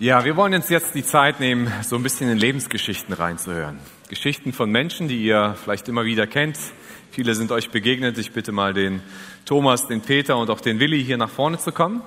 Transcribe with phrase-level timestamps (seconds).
[0.00, 3.80] Ja, wir wollen uns jetzt die Zeit nehmen, so ein bisschen in Lebensgeschichten reinzuhören.
[4.08, 6.56] Geschichten von Menschen, die ihr vielleicht immer wieder kennt.
[7.10, 8.16] Viele sind euch begegnet.
[8.16, 9.02] Ich bitte mal den
[9.44, 12.02] Thomas, den Peter und auch den Willi hier nach vorne zu kommen.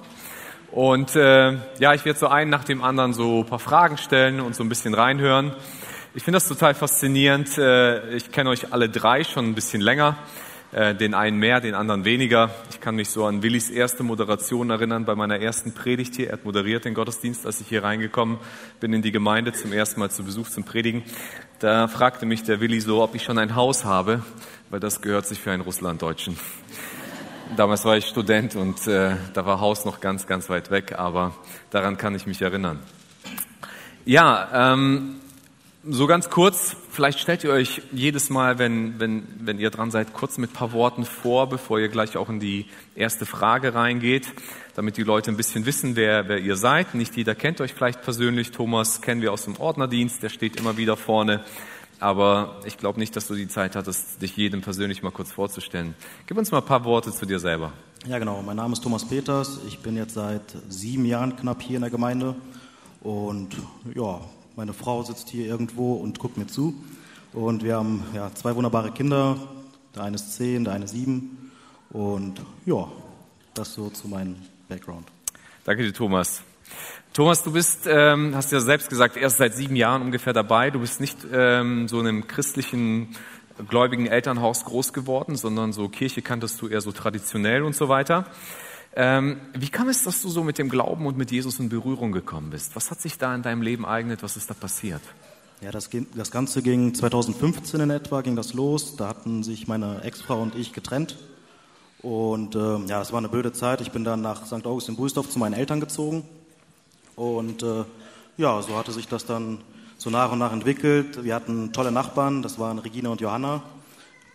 [0.71, 4.39] Und äh, ja, ich werde so einen nach dem anderen so ein paar Fragen stellen
[4.39, 5.53] und so ein bisschen reinhören.
[6.13, 7.57] Ich finde das total faszinierend.
[7.57, 10.17] Äh, ich kenne euch alle drei schon ein bisschen länger.
[10.73, 12.49] Äh, den einen mehr, den anderen weniger.
[12.69, 16.27] Ich kann mich so an Willis erste Moderation erinnern bei meiner ersten Predigt hier.
[16.27, 18.37] Er hat moderiert den Gottesdienst, als ich hier reingekommen
[18.79, 21.03] bin in die Gemeinde zum ersten Mal zu Besuch zum Predigen.
[21.59, 24.23] Da fragte mich der Willi so, ob ich schon ein Haus habe,
[24.69, 26.37] weil das gehört sich für einen Russlanddeutschen.
[27.57, 31.35] Damals war ich Student und äh, da war Haus noch ganz, ganz weit weg, aber
[31.69, 32.79] daran kann ich mich erinnern.
[34.05, 35.15] Ja, ähm,
[35.83, 40.13] so ganz kurz, vielleicht stellt ihr euch jedes Mal, wenn, wenn, wenn ihr dran seid,
[40.13, 44.27] kurz mit paar Worten vor, bevor ihr gleich auch in die erste Frage reingeht,
[44.75, 46.93] damit die Leute ein bisschen wissen, wer, wer ihr seid.
[46.93, 48.51] Nicht jeder kennt euch vielleicht persönlich.
[48.51, 51.43] Thomas kennen wir aus dem Ordnerdienst, der steht immer wieder vorne.
[51.99, 55.93] Aber ich glaube nicht, dass du die Zeit hattest, dich jedem persönlich mal kurz vorzustellen.
[56.25, 57.73] Gib uns mal ein paar Worte zu dir selber.
[58.07, 58.41] Ja, genau.
[58.41, 59.59] Mein Name ist Thomas Peters.
[59.67, 62.35] Ich bin jetzt seit sieben Jahren knapp hier in der Gemeinde.
[63.01, 63.55] Und
[63.93, 64.21] ja,
[64.55, 66.75] meine Frau sitzt hier irgendwo und guckt mir zu.
[67.33, 69.37] Und wir haben ja, zwei wunderbare Kinder.
[69.95, 71.51] Der eine ist zehn, der eine sieben.
[71.91, 72.87] Und ja,
[73.53, 74.35] das so zu meinem
[74.67, 75.07] Background.
[75.63, 76.43] Danke dir, Thomas.
[77.13, 80.71] Thomas, du bist, ähm, hast ja selbst gesagt, erst seit sieben Jahren ungefähr dabei.
[80.71, 83.15] Du bist nicht ähm, so in einem christlichen,
[83.67, 88.25] gläubigen Elternhaus groß geworden, sondern so Kirche kanntest du eher so traditionell und so weiter.
[88.93, 92.11] Ähm, wie kam es, dass du so mit dem Glauben und mit Jesus in Berührung
[92.11, 92.75] gekommen bist?
[92.75, 94.21] Was hat sich da in deinem Leben ereignet?
[94.23, 95.01] Was ist da passiert?
[95.61, 98.95] Ja, das, das Ganze ging 2015 in etwa, ging das los.
[98.97, 101.17] Da hatten sich meine Ex-Frau und ich getrennt.
[102.01, 103.79] Und äh, ja, das war eine blöde Zeit.
[103.79, 104.65] Ich bin dann nach St.
[104.65, 106.27] August in Buisdorf zu meinen Eltern gezogen.
[107.15, 107.85] Und äh,
[108.37, 109.59] ja, so hatte sich das dann
[109.97, 111.23] so nach und nach entwickelt.
[111.23, 113.61] Wir hatten tolle Nachbarn, das waren Regina und Johanna,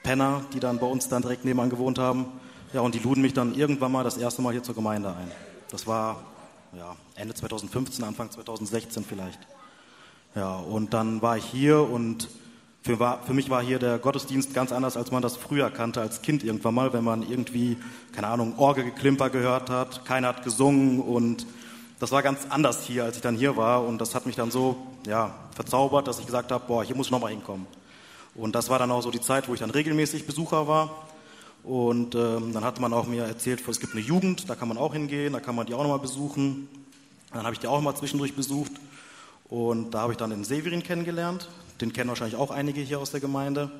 [0.04, 2.26] Penner, die dann bei uns dann direkt nebenan gewohnt haben.
[2.76, 5.30] Ja, und die luden mich dann irgendwann mal das erste Mal hier zur Gemeinde ein.
[5.70, 6.22] Das war
[6.76, 9.38] ja, Ende 2015, Anfang 2016 vielleicht.
[10.34, 12.28] Ja, und dann war ich hier und
[12.82, 16.02] für, war, für mich war hier der Gottesdienst ganz anders, als man das früher kannte
[16.02, 17.78] als Kind irgendwann mal, wenn man irgendwie,
[18.12, 21.46] keine Ahnung, Orgelgeklimper gehört hat, keiner hat gesungen und
[21.98, 24.50] das war ganz anders hier, als ich dann hier war und das hat mich dann
[24.50, 24.76] so,
[25.06, 27.66] ja, verzaubert, dass ich gesagt habe, boah, hier muss ich nochmal hinkommen.
[28.34, 31.06] Und das war dann auch so die Zeit, wo ich dann regelmäßig Besucher war
[31.66, 34.78] und ähm, dann hatte man auch mir erzählt, es gibt eine Jugend, da kann man
[34.78, 36.68] auch hingehen, da kann man die auch nochmal besuchen.
[37.32, 38.70] Dann habe ich die auch mal zwischendurch besucht.
[39.48, 41.48] Und da habe ich dann den Severin kennengelernt.
[41.80, 43.72] Den kennen wahrscheinlich auch einige hier aus der Gemeinde.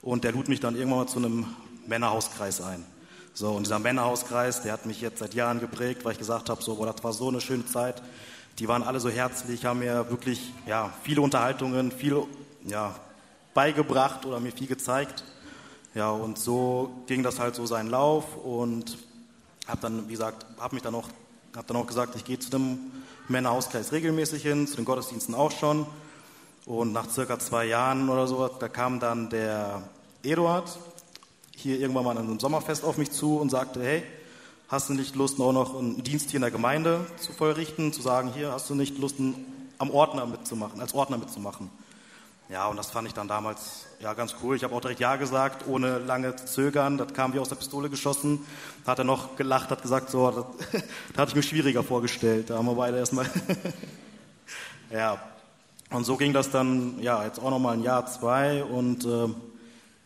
[0.00, 1.44] Und der lud mich dann irgendwann mal zu einem
[1.86, 2.82] Männerhauskreis ein.
[3.34, 6.62] So, und dieser Männerhauskreis, der hat mich jetzt seit Jahren geprägt, weil ich gesagt habe,
[6.62, 8.02] so, boah, das war so eine schöne Zeit.
[8.58, 12.22] Die waren alle so herzlich, haben mir wirklich ja, viele Unterhaltungen, viel
[12.64, 12.94] ja,
[13.52, 15.22] beigebracht oder mir viel gezeigt.
[15.96, 18.98] Ja, und so ging das halt so seinen Lauf und
[19.66, 21.08] habe dann, wie gesagt, habe mich dann auch,
[21.56, 22.78] habe dann auch gesagt, ich gehe zu dem
[23.28, 25.86] Männerhauskreis regelmäßig hin, zu den Gottesdiensten auch schon.
[26.66, 29.84] Und nach circa zwei Jahren oder so, da kam dann der
[30.22, 30.78] Eduard
[31.56, 34.02] hier irgendwann mal an einem Sommerfest auf mich zu und sagte, hey,
[34.68, 38.02] hast du nicht Lust, auch noch einen Dienst hier in der Gemeinde zu vollrichten, zu
[38.02, 39.16] sagen, hier hast du nicht Lust,
[39.78, 41.70] am Ordner mitzumachen, als Ordner mitzumachen?
[42.48, 44.54] Ja, und das fand ich dann damals ja ganz cool.
[44.54, 46.96] Ich habe auch direkt Ja gesagt, ohne lange zu zögern.
[46.96, 48.46] Das kam wie aus der Pistole geschossen.
[48.84, 50.30] Da hat er noch gelacht, hat gesagt, so,
[50.70, 50.82] das, das
[51.16, 52.50] hatte ich mir schwieriger vorgestellt.
[52.50, 53.26] Da haben wir beide erstmal.
[54.92, 55.20] ja,
[55.90, 58.62] und so ging das dann, ja, jetzt auch nochmal ein Jahr, zwei.
[58.62, 59.28] Und äh,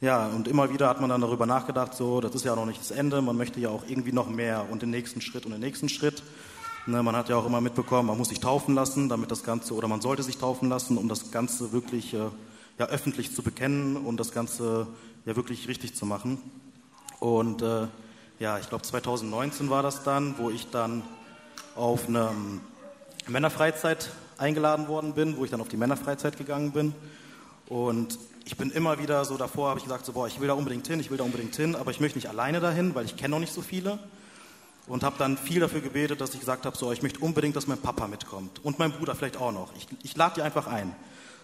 [0.00, 2.80] ja, und immer wieder hat man dann darüber nachgedacht, so, das ist ja noch nicht
[2.80, 3.20] das Ende.
[3.20, 6.22] Man möchte ja auch irgendwie noch mehr und den nächsten Schritt und den nächsten Schritt.
[6.86, 9.74] Ne, man hat ja auch immer mitbekommen, man muss sich taufen lassen, damit das Ganze,
[9.74, 12.28] oder man sollte sich taufen lassen, um das Ganze wirklich äh,
[12.78, 14.86] ja, öffentlich zu bekennen und das Ganze
[15.26, 16.38] ja wirklich richtig zu machen.
[17.18, 17.86] Und äh,
[18.38, 21.02] ja, ich glaube 2019 war das dann, wo ich dann
[21.76, 22.30] auf eine
[23.28, 26.94] Männerfreizeit eingeladen worden bin, wo ich dann auf die Männerfreizeit gegangen bin.
[27.68, 30.54] Und ich bin immer wieder so davor, habe ich gesagt, so, boah, ich will da
[30.54, 33.16] unbedingt hin, ich will da unbedingt hin, aber ich möchte nicht alleine dahin, weil ich
[33.16, 33.98] kenne noch nicht so viele
[34.91, 37.69] und habe dann viel dafür gebetet, dass ich gesagt habe, so, ich möchte unbedingt, dass
[37.69, 39.69] mein Papa mitkommt und mein Bruder vielleicht auch noch.
[39.77, 40.92] Ich, ich lade die einfach ein.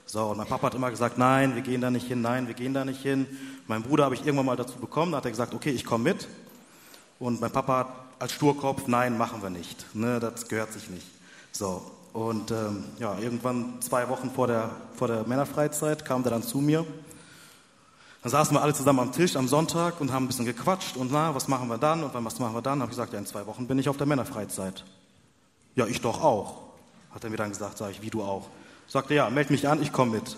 [0.04, 2.54] So, und mein Papa hat immer gesagt, nein, wir gehen da nicht hin, nein, wir
[2.54, 3.24] gehen da nicht hin.
[3.68, 6.02] Mein Bruder habe ich irgendwann mal dazu bekommen, da hat er gesagt, okay, ich komme
[6.02, 6.26] mit.
[7.20, 9.94] Und mein Papa als Sturkopf, nein, machen wir nicht.
[9.94, 11.06] Ne, das gehört sich nicht.
[11.52, 16.42] So, und ähm, ja, irgendwann zwei Wochen vor der, vor der Männerfreizeit kam der dann
[16.42, 16.84] zu mir
[18.26, 21.12] dann saßen wir alle zusammen am Tisch am Sonntag und haben ein bisschen gequatscht und
[21.12, 22.80] na, was machen wir dann und was machen wir dann?
[22.82, 24.82] Habe ich gesagt, ja, in zwei Wochen bin ich auf der Männerfreizeit.
[25.76, 26.64] Ja, ich doch auch.
[27.12, 28.48] Hat er mir dann gesagt, sage ich, wie du auch.
[28.88, 30.36] Sagte, ja, meld mich an, ich komme mit.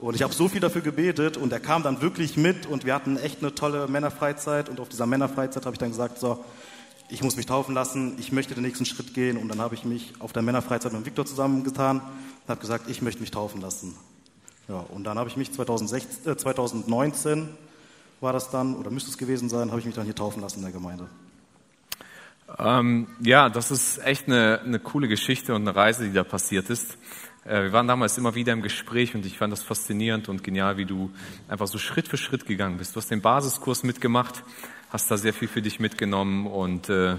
[0.00, 2.94] Und ich habe so viel dafür gebetet und er kam dann wirklich mit und wir
[2.94, 6.44] hatten echt eine tolle Männerfreizeit und auf dieser Männerfreizeit habe ich dann gesagt, so,
[7.08, 9.86] ich muss mich taufen lassen, ich möchte den nächsten Schritt gehen und dann habe ich
[9.86, 13.96] mich auf der Männerfreizeit mit Viktor zusammengetan und habe gesagt, ich möchte mich taufen lassen.
[14.68, 17.50] Ja, und dann habe ich mich 2016, äh, 2019
[18.20, 20.58] war das dann, oder müsste es gewesen sein, habe ich mich dann hier taufen lassen
[20.58, 21.06] in der Gemeinde.
[22.58, 26.70] Ähm, ja, das ist echt eine, eine coole Geschichte und eine Reise, die da passiert
[26.70, 26.96] ist.
[27.44, 30.76] Äh, wir waren damals immer wieder im Gespräch und ich fand das faszinierend und genial,
[30.76, 31.10] wie du
[31.48, 32.94] einfach so Schritt für Schritt gegangen bist.
[32.94, 34.42] Du hast den Basiskurs mitgemacht,
[34.90, 37.14] hast da sehr viel für dich mitgenommen und äh,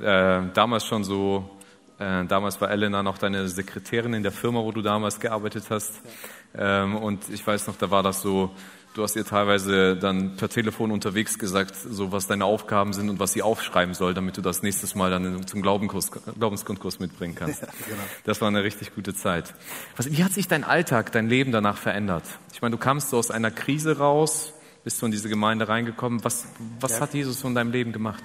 [0.00, 1.50] äh, damals schon so,
[1.98, 5.92] äh, damals war Elena noch deine Sekretärin in der Firma, wo du damals gearbeitet hast.
[5.96, 8.50] Ähm, und ich weiß noch, da war das so,
[8.98, 13.20] Du hast ihr teilweise dann per Telefon unterwegs gesagt, so was deine Aufgaben sind und
[13.20, 17.62] was sie aufschreiben soll, damit du das nächstes Mal dann zum Glaubenskurs, Glaubensgrundkurs mitbringen kannst.
[17.68, 18.02] Ja, genau.
[18.24, 19.54] Das war eine richtig gute Zeit.
[19.96, 22.24] Was, wie hat sich dein Alltag, dein Leben danach verändert?
[22.52, 24.52] Ich meine, du kamst so aus einer Krise raus,
[24.82, 26.24] bist du in diese Gemeinde reingekommen.
[26.24, 26.46] Was,
[26.80, 27.00] was ja.
[27.00, 28.24] hat Jesus so in deinem Leben gemacht?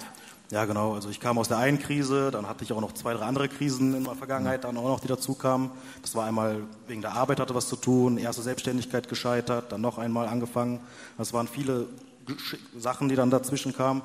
[0.54, 0.94] Ja, genau.
[0.94, 3.50] Also ich kam aus der einen Krise, dann hatte ich auch noch zwei, drei andere
[3.50, 5.72] Krisen in der Vergangenheit, dann auch noch, die dazu kamen.
[6.04, 6.58] Das war einmal
[6.88, 10.80] wegen der Arbeit hatte was zu tun, erste Selbstständigkeit gescheitert, dann noch einmal angefangen.
[11.18, 11.88] Das waren viele
[12.78, 14.04] Sachen, die dann dazwischen kamen.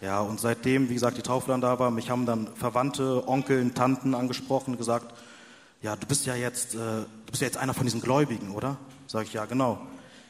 [0.00, 3.70] Ja, und seitdem, wie gesagt, die Taufe dann da war, mich haben dann Verwandte, Onkel,
[3.70, 5.14] Tanten angesprochen, gesagt,
[5.80, 8.78] ja, du bist ja jetzt, äh, du bist ja jetzt einer von diesen Gläubigen, oder?
[9.06, 9.78] Sag ich, ja, genau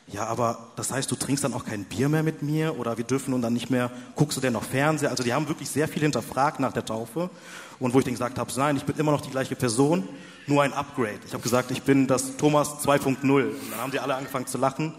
[0.06, 3.04] ja, aber das heißt, du trinkst dann auch kein Bier mehr mit mir oder wir
[3.04, 5.10] dürfen nun dann nicht mehr, guckst du denn noch Fernseher?
[5.10, 7.30] Also die haben wirklich sehr viel hinterfragt nach der Taufe
[7.78, 10.06] und wo ich dann gesagt habe, nein, ich bin immer noch die gleiche Person,
[10.46, 11.20] nur ein Upgrade.
[11.26, 14.58] Ich habe gesagt, ich bin das Thomas 2.0 und dann haben die alle angefangen zu
[14.58, 14.92] lachen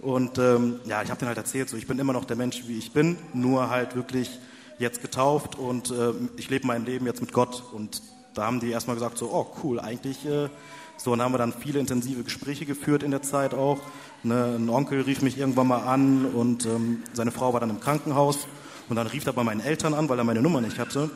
[0.00, 2.64] und ähm, ja, ich habe denen halt erzählt, so ich bin immer noch der Mensch,
[2.66, 4.38] wie ich bin, nur halt wirklich
[4.78, 8.02] jetzt getauft und äh, ich lebe mein Leben jetzt mit Gott und
[8.34, 10.48] da haben die erstmal gesagt so, oh cool, eigentlich äh,
[10.96, 13.80] so, und dann haben wir dann viele intensive Gespräche geführt in der Zeit auch.
[14.22, 17.80] Ne, ein Onkel rief mich irgendwann mal an und ähm, seine Frau war dann im
[17.80, 18.46] Krankenhaus.
[18.88, 21.10] Und dann rief er bei meinen Eltern an, weil er meine Nummer nicht hatte.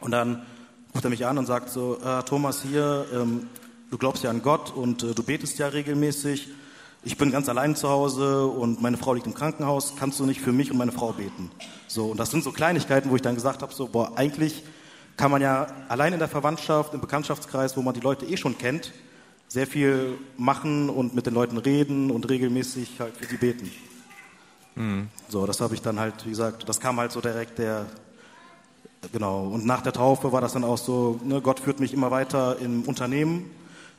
[0.00, 0.42] Und dann
[0.94, 3.48] ruft er mich an und sagt so, äh, Thomas hier, ähm,
[3.90, 6.48] du glaubst ja an Gott und äh, du betest ja regelmäßig.
[7.04, 9.94] Ich bin ganz allein zu Hause und meine Frau liegt im Krankenhaus.
[9.98, 11.50] Kannst du nicht für mich und meine Frau beten?
[11.86, 14.62] So, und das sind so Kleinigkeiten, wo ich dann gesagt habe, so, boah, eigentlich
[15.18, 18.56] kann man ja allein in der Verwandtschaft, im Bekanntschaftskreis, wo man die Leute eh schon
[18.56, 18.92] kennt,
[19.48, 23.70] sehr viel machen und mit den Leuten reden und regelmäßig halt für sie beten.
[24.76, 25.08] Mhm.
[25.28, 27.86] So, das habe ich dann halt, wie gesagt, das kam halt so direkt der,
[29.12, 29.48] genau.
[29.48, 32.56] Und nach der Taufe war das dann auch so, ne, Gott führt mich immer weiter
[32.60, 33.50] im Unternehmen.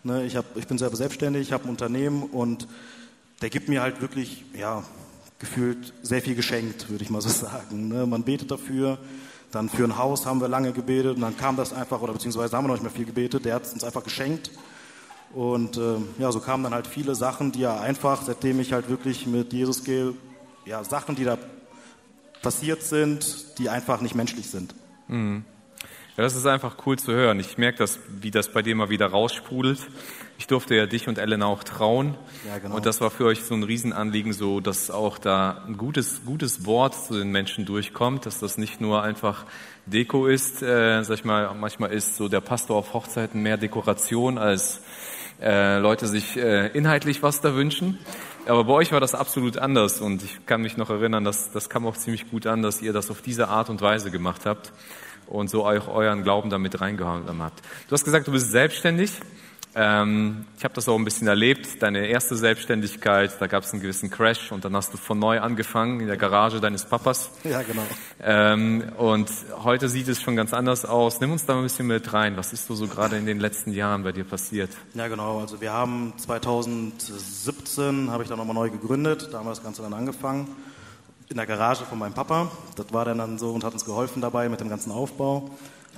[0.03, 2.67] Ne, ich, hab, ich bin selber selbstständig, ich habe ein Unternehmen und
[3.41, 4.83] der gibt mir halt wirklich, ja,
[5.37, 7.89] gefühlt sehr viel geschenkt, würde ich mal so sagen.
[7.89, 8.99] Ne, man betet dafür.
[9.51, 12.55] Dann für ein Haus haben wir lange gebetet und dann kam das einfach, oder beziehungsweise
[12.55, 14.51] haben wir noch nicht mehr viel gebetet, der hat es uns einfach geschenkt.
[15.33, 18.89] Und äh, ja, so kamen dann halt viele Sachen, die ja einfach, seitdem ich halt
[18.89, 20.13] wirklich mit Jesus gehe,
[20.65, 21.37] ja, Sachen, die da
[22.41, 24.73] passiert sind, die einfach nicht menschlich sind.
[25.07, 25.43] Mhm.
[26.19, 27.39] Ja, das ist einfach cool zu hören.
[27.39, 29.79] Ich merke das, wie das bei dir mal wieder raussprudelt.
[30.37, 32.13] Ich durfte ja dich und Ellen auch trauen.
[32.45, 32.75] Ja, genau.
[32.75, 36.65] Und das war für euch so ein Riesenanliegen, so dass auch da ein gutes, gutes
[36.65, 39.45] Wort zu den Menschen durchkommt, dass das nicht nur einfach
[39.85, 44.37] Deko ist, äh, sag ich mal, manchmal ist so der Pastor auf Hochzeiten mehr Dekoration
[44.37, 44.81] als
[45.41, 47.97] äh, Leute sich äh, inhaltlich was da wünschen.
[48.45, 51.69] Aber bei euch war das absolut anders und ich kann mich noch erinnern, dass das
[51.69, 54.73] kam auch ziemlich gut an, dass ihr das auf diese Art und Weise gemacht habt
[55.29, 57.61] und so auch euren Glauben damit reingehauen habt.
[57.87, 59.11] Du hast gesagt, du bist selbstständig.
[59.75, 61.81] Ähm, ich habe das auch ein bisschen erlebt.
[61.83, 65.39] Deine erste Selbstständigkeit, da gab es einen gewissen Crash und dann hast du von neu
[65.39, 67.29] angefangen in der Garage deines Papas.
[67.43, 67.83] Ja, genau.
[68.19, 69.29] Ähm, und
[69.63, 71.21] heute sieht es schon ganz anders aus.
[71.21, 72.35] Nimm uns da mal ein bisschen mit rein.
[72.35, 74.71] Was ist so gerade in den letzten Jahren bei dir passiert?
[74.95, 75.39] Ja, genau.
[75.39, 79.29] Also wir haben 2017 habe ich dann nochmal neu gegründet.
[79.31, 80.47] Da haben wir das Ganze dann angefangen
[81.29, 82.51] in der Garage von meinem Papa.
[82.75, 85.49] Das war dann, so und hat uns geholfen dabei mit dem ganzen Aufbau.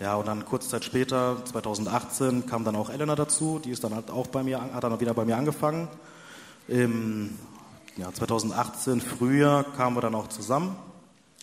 [0.01, 3.59] Ja, und dann kurze Zeit später, 2018, kam dann auch Elena dazu.
[3.63, 5.87] Die ist dann halt auch bei mir, hat dann wieder bei mir angefangen.
[6.67, 7.37] Im
[7.97, 10.75] ja, 2018 Frühjahr kamen wir dann auch zusammen,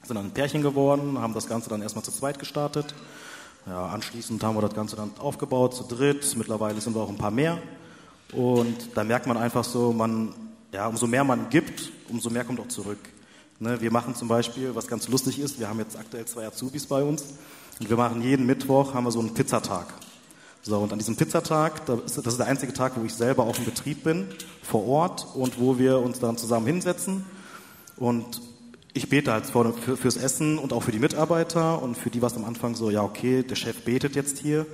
[0.02, 2.94] sind dann ein Pärchen geworden, haben das Ganze dann erstmal zu zweit gestartet.
[3.66, 6.34] Ja, anschließend haben wir das Ganze dann aufgebaut zu dritt.
[6.36, 7.58] Mittlerweile sind wir auch ein paar mehr.
[8.32, 10.34] Und da merkt man einfach so, man,
[10.72, 12.98] ja, umso mehr man gibt, umso mehr kommt auch zurück.
[13.60, 16.86] Ne, wir machen zum Beispiel, was ganz lustig ist, wir haben jetzt aktuell zwei Azubis
[16.86, 17.24] bei uns.
[17.80, 19.86] Und wir machen jeden Mittwoch haben wir so einen Pizzatag.
[20.62, 23.64] So, und an diesem Pizzatag, das ist der einzige Tag, wo ich selber auch im
[23.64, 24.26] Betrieb bin,
[24.62, 27.24] vor Ort und wo wir uns dann zusammen hinsetzen.
[27.96, 28.42] Und
[28.92, 32.36] ich bete halt für, fürs Essen und auch für die Mitarbeiter und für die was
[32.36, 34.66] am Anfang so, ja, okay, der Chef betet jetzt hier.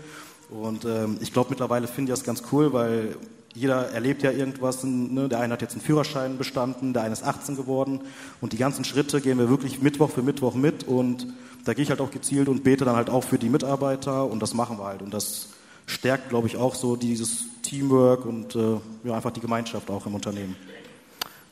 [0.50, 3.16] Und ähm, ich glaube, mittlerweile finde ich das ganz cool, weil
[3.54, 4.82] jeder erlebt ja irgendwas.
[4.84, 5.28] Ne?
[5.28, 8.00] Der eine hat jetzt einen Führerschein bestanden, der eine ist 18 geworden.
[8.40, 10.84] Und die ganzen Schritte gehen wir wirklich Mittwoch für Mittwoch mit.
[10.84, 11.28] Und
[11.64, 14.26] da gehe ich halt auch gezielt und bete dann halt auch für die Mitarbeiter.
[14.26, 15.02] Und das machen wir halt.
[15.02, 15.48] Und das
[15.86, 20.14] stärkt, glaube ich, auch so dieses Teamwork und äh, ja, einfach die Gemeinschaft auch im
[20.14, 20.56] Unternehmen.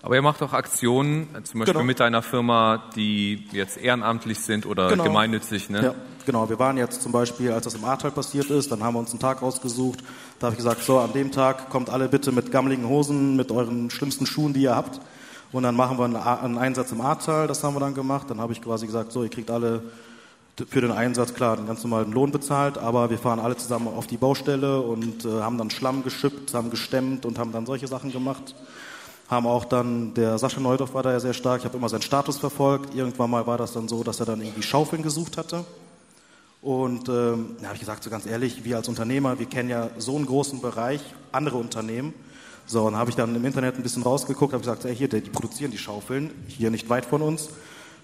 [0.05, 1.85] Aber ihr macht auch Aktionen, zum Beispiel genau.
[1.85, 5.05] mit einer Firma, die jetzt ehrenamtlich sind oder genau.
[5.05, 5.81] gemeinnützig, ne?
[5.81, 5.95] Ja,
[6.27, 6.49] genau.
[6.49, 9.13] Wir waren jetzt zum Beispiel, als das im Ahrtal passiert ist, dann haben wir uns
[9.13, 10.01] einen Tag ausgesucht.
[10.41, 13.53] Da habe ich gesagt, so, an dem Tag kommt alle bitte mit gammeligen Hosen, mit
[13.53, 15.01] euren schlimmsten Schuhen, die ihr habt.
[15.53, 18.29] Und dann machen wir einen Einsatz im Ahrtal, das haben wir dann gemacht.
[18.29, 19.85] Dann habe ich quasi gesagt, so, ihr kriegt alle
[20.69, 24.09] für den Einsatz, klar, den ganz normalen Lohn bezahlt, aber wir fahren alle zusammen auf
[24.09, 28.11] die Baustelle und äh, haben dann Schlamm geschippt, haben gestemmt und haben dann solche Sachen
[28.11, 28.55] gemacht
[29.33, 32.03] haben auch dann, der Sascha Neudorf war da ja sehr stark, ich habe immer seinen
[32.03, 32.95] Status verfolgt.
[32.95, 35.65] Irgendwann mal war das dann so, dass er dann irgendwie Schaufeln gesucht hatte.
[36.61, 39.89] Und ähm, da habe ich gesagt, so ganz ehrlich, wir als Unternehmer, wir kennen ja
[39.97, 41.01] so einen großen Bereich,
[41.33, 42.13] andere Unternehmen.
[42.67, 45.23] So, und habe ich dann im Internet ein bisschen rausgeguckt, habe gesagt, ey, hier, die
[45.23, 47.49] produzieren die Schaufeln, hier nicht weit von uns.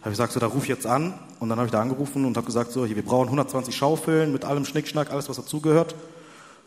[0.00, 1.12] Habe ich gesagt, so, da ruf jetzt an.
[1.40, 4.32] Und dann habe ich da angerufen und habe gesagt, so, hier, wir brauchen 120 Schaufeln
[4.32, 5.94] mit allem Schnickschnack, alles, was dazugehört.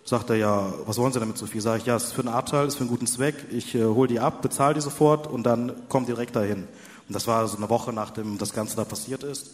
[0.04, 1.62] Sagt er, ja, was wollen Sie damit so viel?
[1.62, 3.36] Sag ich, ja, es ist für einen Abteil, ist für einen guten Zweck.
[3.52, 6.68] Ich äh, hole die ab, bezahle die sofort und dann kommt direkt dahin.
[7.08, 9.52] Und das war so eine Woche, nachdem das Ganze da passiert ist.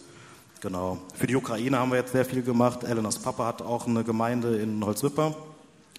[0.62, 0.98] Genau.
[1.14, 2.84] Für die Ukraine haben wir jetzt sehr viel gemacht.
[2.84, 5.36] Elenas Papa hat auch eine Gemeinde in Holzwipper,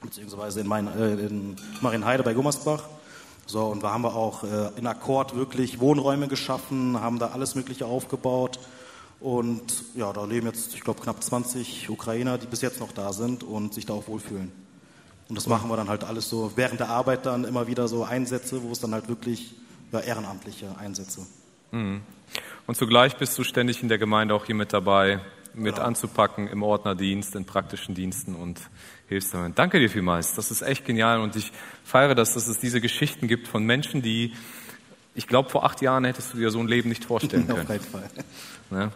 [0.02, 2.82] beziehungsweise in, Main, äh, in Marienheide bei Gummersbach.
[3.46, 7.54] So, und da haben wir auch äh, in Akkord wirklich Wohnräume geschaffen, haben da alles
[7.54, 8.58] Mögliche aufgebaut.
[9.20, 13.12] Und ja, da leben jetzt, ich glaube, knapp 20 Ukrainer, die bis jetzt noch da
[13.12, 14.52] sind und sich da auch wohlfühlen.
[15.28, 18.04] Und das machen wir dann halt alles so während der Arbeit dann immer wieder so
[18.04, 19.54] Einsätze, wo es dann halt wirklich
[19.92, 21.26] ja, ehrenamtliche Einsätze.
[21.72, 22.00] Mhm.
[22.66, 25.20] Und zugleich bist du ständig in der Gemeinde auch hier mit dabei,
[25.52, 25.86] mit genau.
[25.86, 28.60] anzupacken im Ordnerdienst, in praktischen Diensten und
[29.08, 29.58] hilfst damit.
[29.58, 30.34] Danke dir vielmals.
[30.34, 31.52] Das ist echt genial und ich
[31.84, 34.32] feiere das, dass es diese Geschichten gibt von Menschen, die
[35.14, 37.62] ich glaube, vor acht Jahren hättest du dir so ein Leben nicht vorstellen können.
[37.62, 38.08] Auf jeden Fall.
[38.70, 38.90] Ne?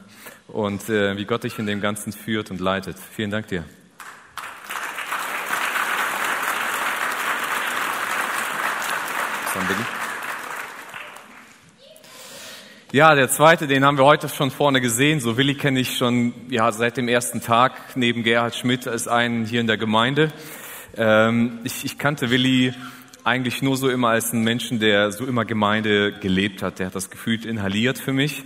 [0.49, 2.97] Und äh, wie Gott dich in dem Ganzen führt und leitet.
[2.99, 3.65] Vielen Dank dir.
[12.95, 15.21] Ja, der zweite, den haben wir heute schon vorne gesehen.
[15.21, 19.47] So Willi kenne ich schon ja, seit dem ersten Tag neben Gerhard Schmidt als einen
[19.47, 20.31] hier in der Gemeinde.
[20.99, 22.75] Ähm, ich, ich kannte Willi
[23.25, 26.81] eigentlich nur so immer als ein Menschen, der so immer Gemeinde gelebt hat.
[26.81, 28.45] Der hat das gefühlt inhaliert für mich.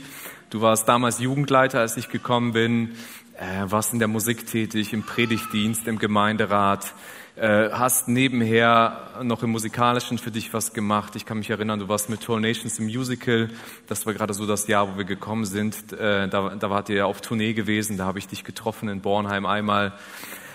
[0.48, 2.92] Du warst damals Jugendleiter, als ich gekommen bin,
[3.36, 6.94] äh, warst in der Musik tätig, im Predigtdienst, im Gemeinderat,
[7.34, 11.16] äh, hast nebenher noch im Musikalischen für dich was gemacht.
[11.16, 13.50] Ich kann mich erinnern, du warst mit Tour Nations im Musical.
[13.88, 15.92] Das war gerade so das Jahr, wo wir gekommen sind.
[15.92, 19.46] Äh, da, da wart ihr auf Tournee gewesen, da habe ich dich getroffen in Bornheim
[19.46, 19.94] einmal.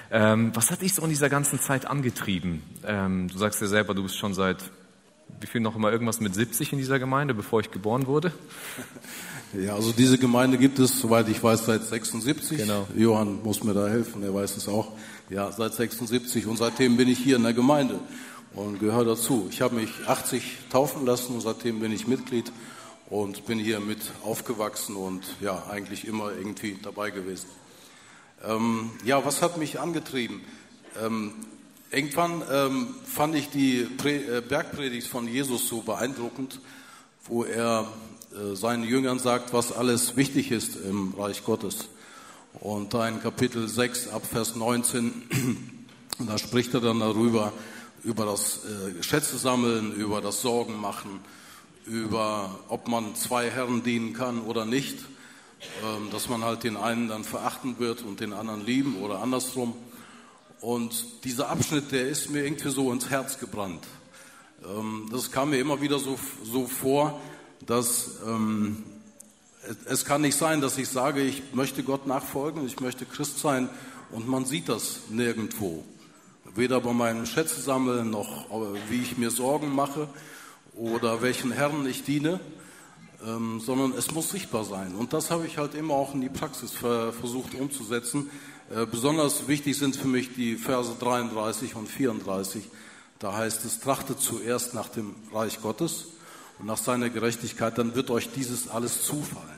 [0.09, 2.63] Ähm, was hat dich so in dieser ganzen Zeit angetrieben?
[2.85, 4.71] Ähm, du sagst ja selber, du bist schon seit,
[5.41, 8.31] wie viel noch immer, irgendwas mit 70 in dieser Gemeinde, bevor ich geboren wurde?
[9.53, 12.57] Ja, also diese Gemeinde gibt es, soweit ich weiß, seit 76.
[12.57, 12.87] Genau.
[12.95, 14.93] Johann muss mir da helfen, er weiß es auch.
[15.29, 17.99] Ja, seit 76 und seitdem bin ich hier in der Gemeinde
[18.53, 19.47] und gehöre dazu.
[19.49, 22.51] Ich habe mich 80 taufen lassen und seitdem bin ich Mitglied
[23.09, 27.47] und bin hier mit aufgewachsen und ja, eigentlich immer irgendwie dabei gewesen.
[28.45, 30.41] Ähm, ja, was hat mich angetrieben?
[31.03, 31.33] Ähm,
[31.91, 36.61] irgendwann ähm, fand ich die Pre äh, Bergpredigt von Jesus so beeindruckend,
[37.25, 37.91] wo er
[38.53, 41.89] seinen Jüngern sagt, was alles wichtig ist im Reich Gottes.
[42.53, 45.77] Und da in Kapitel 6 ab Vers 19,
[46.27, 47.53] da spricht er dann darüber,
[48.03, 51.19] über das äh, Schätze sammeln, über das Sorgen machen,
[51.85, 54.97] über ob man zwei Herren dienen kann oder nicht.
[55.83, 59.75] Ähm, dass man halt den einen dann verachten wird und den anderen lieben oder andersrum.
[60.59, 63.85] Und dieser Abschnitt, der ist mir irgendwie so ins Herz gebrannt.
[64.63, 67.21] Ähm, das kam mir immer wieder so, so vor,
[67.65, 68.83] dass ähm,
[69.85, 73.69] es kann nicht sein, dass ich sage, ich möchte Gott nachfolgen, ich möchte Christ sein
[74.11, 75.83] und man sieht das nirgendwo.
[76.55, 80.07] Weder bei meinem Schätzesammeln noch äh, wie ich mir Sorgen mache
[80.73, 82.39] oder welchen Herren ich diene
[83.25, 84.95] ähm, sondern es muss sichtbar sein.
[84.95, 88.29] Und das habe ich halt immer auch in die Praxis ver versucht umzusetzen.
[88.73, 92.63] Äh, besonders wichtig sind für mich die Verse 33 und 34.
[93.19, 96.07] Da heißt es, trachtet zuerst nach dem Reich Gottes
[96.61, 99.49] und nach seiner Gerechtigkeit, dann wird euch dieses alles zufallen.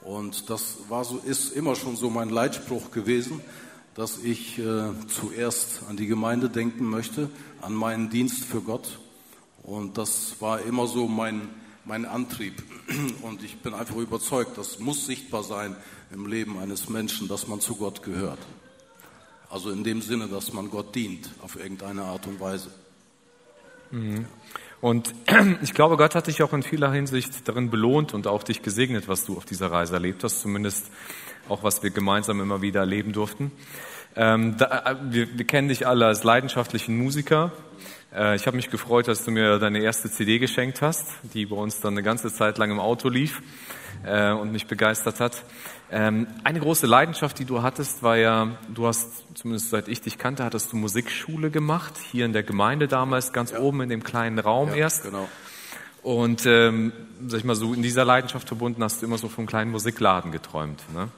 [0.00, 3.42] Und das war so, ist immer schon so mein Leitspruch gewesen,
[3.94, 7.28] dass ich äh, zuerst an die Gemeinde denken möchte,
[7.60, 8.98] an meinen Dienst für Gott.
[9.62, 11.50] Und das war immer so mein,
[11.84, 12.62] mein Antrieb.
[13.22, 15.76] Und ich bin einfach überzeugt, das muss sichtbar sein
[16.10, 18.40] im Leben eines Menschen, dass man zu Gott gehört.
[19.50, 22.70] Also in dem Sinne, dass man Gott dient, auf irgendeine Art und Weise.
[23.90, 24.24] Mhm.
[24.82, 25.14] Und
[25.62, 29.08] ich glaube, Gott hat dich auch in vieler Hinsicht darin belohnt und auch dich gesegnet,
[29.08, 30.90] was du auf dieser Reise erlebt hast, zumindest
[31.48, 33.52] auch was wir gemeinsam immer wieder erleben durften.
[34.16, 37.52] Ähm, äh, wir kennen dich alle als leidenschaftlichen Musiker.
[38.14, 41.56] Äh, ich habe mich gefreut, dass du mir deine erste CD geschenkt hast, die bei
[41.56, 43.42] uns dann eine ganze Zeit lang im Auto lief
[44.04, 45.44] äh, und mich begeistert hat.
[45.90, 50.18] Ähm, eine große Leidenschaft, die du hattest, war ja, du hast, zumindest seit ich dich
[50.18, 53.60] kannte, hattest du Musikschule gemacht, hier in der Gemeinde damals, ganz ja.
[53.60, 55.04] oben in dem kleinen Raum ja, erst.
[55.04, 55.28] Genau.
[56.02, 56.92] Und ähm,
[57.26, 60.32] sag ich mal so, in dieser Leidenschaft verbunden hast du immer so vom kleinen Musikladen
[60.32, 60.82] geträumt.
[60.92, 61.08] Ne?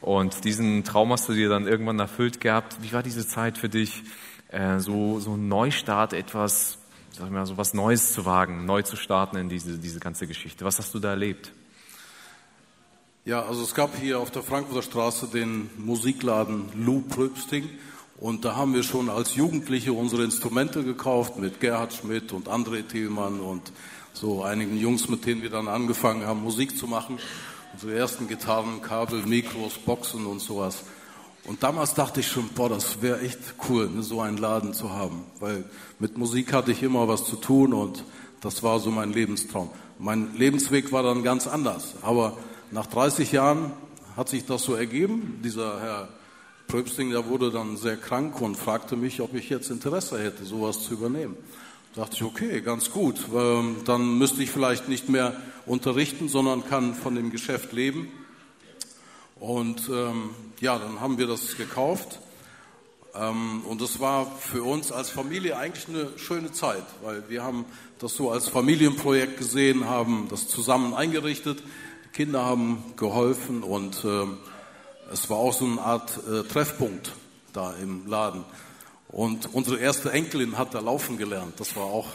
[0.00, 2.76] Und diesen Traum hast du dir dann irgendwann erfüllt gehabt.
[2.82, 4.02] Wie war diese Zeit für dich,
[4.48, 6.78] äh, so, so ein Neustart, etwas,
[7.10, 10.26] sag ich mal, so was Neues zu wagen, neu zu starten in diese, diese ganze
[10.26, 10.64] Geschichte?
[10.64, 11.52] Was hast du da erlebt?
[13.24, 17.68] Ja, also es gab hier auf der Frankfurter Straße den Musikladen Lou Pröbsting
[18.16, 22.82] und da haben wir schon als Jugendliche unsere Instrumente gekauft mit Gerhard Schmidt und André
[22.86, 23.70] Thielmann und
[24.12, 27.18] so einigen Jungs, mit denen wir dann angefangen haben, Musik zu machen.
[27.74, 30.82] Unsere ersten Gitarren, Kabel, Mikros, Boxen und sowas.
[31.48, 33.38] Und damals dachte ich schon, boah, das wäre echt
[33.68, 35.64] cool, ne, so einen Laden zu haben, weil
[35.98, 38.04] mit Musik hatte ich immer was zu tun und
[38.42, 39.70] das war so mein Lebenstraum.
[39.98, 42.36] Mein Lebensweg war dann ganz anders, aber
[42.70, 43.72] nach 30 Jahren
[44.14, 45.40] hat sich das so ergeben.
[45.42, 46.08] Dieser Herr
[46.66, 50.80] Pröbsting, der wurde dann sehr krank und fragte mich, ob ich jetzt Interesse hätte, sowas
[50.80, 51.34] zu übernehmen.
[51.94, 53.20] Da dachte ich, okay, ganz gut.
[53.34, 58.08] Ähm, dann müsste ich vielleicht nicht mehr unterrichten, sondern kann von dem Geschäft leben.
[59.40, 60.30] Und ähm,
[60.60, 62.20] ja, dann haben wir das gekauft.
[63.14, 67.64] Ähm, und das war für uns als Familie eigentlich eine schöne Zeit, weil wir haben
[67.98, 71.62] das so als Familienprojekt gesehen, haben das zusammen eingerichtet.
[72.12, 74.26] Kinder haben geholfen und äh,
[75.12, 77.12] es war auch so eine Art äh, Treffpunkt
[77.52, 78.44] da im Laden.
[79.08, 81.58] Und unsere erste Enkelin hat da laufen gelernt.
[81.58, 82.08] Das war auch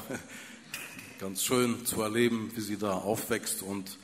[1.19, 3.97] ganz schön zu erleben, wie sie da aufwächst und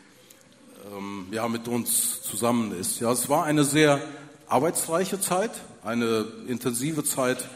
[0.96, 3.00] ähm, ja, mit uns zusammen ist.
[3.00, 4.02] Ja, es war eine sehr
[4.48, 5.52] arbeitsreiche Zeit,
[5.84, 7.48] eine intensive Zeit,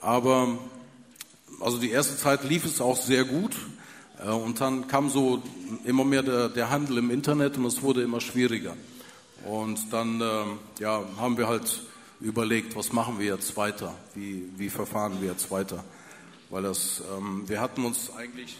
[0.00, 0.58] aber
[1.60, 3.54] also die erste Zeit lief es auch sehr gut.
[4.24, 5.42] Äh, und dann kam so
[5.84, 8.76] immer mehr der, der Handel im Internet und es wurde immer schwieriger.
[9.44, 10.44] Und dann äh,
[10.80, 11.82] ja, haben wir halt
[12.20, 13.94] überlegt, was machen wir jetzt weiter?
[14.14, 15.82] Wie, wie verfahren wir jetzt weiter?
[16.50, 18.58] Weil das, ähm, wir hatten uns eigentlich,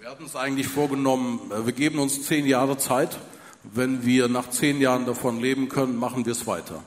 [0.00, 3.18] wir hatten uns eigentlich vorgenommen, äh, wir geben uns zehn Jahre Zeit.
[3.62, 6.82] Wenn wir nach zehn Jahren davon leben können, machen wir es weiter.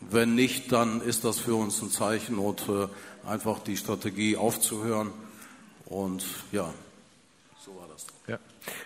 [0.00, 2.86] Wenn nicht, dann ist das für uns ein Zeichen und äh,
[3.26, 5.10] einfach die Strategie aufzuhören.
[5.86, 6.68] Und ja,
[7.64, 8.06] so war das.
[8.26, 8.38] Ja.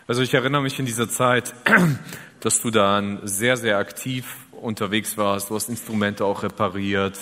[0.06, 1.52] Also ich erinnere mich in dieser Zeit,
[2.40, 5.50] dass du dann sehr, sehr aktiv unterwegs warst.
[5.50, 7.18] Du hast Instrumente auch repariert.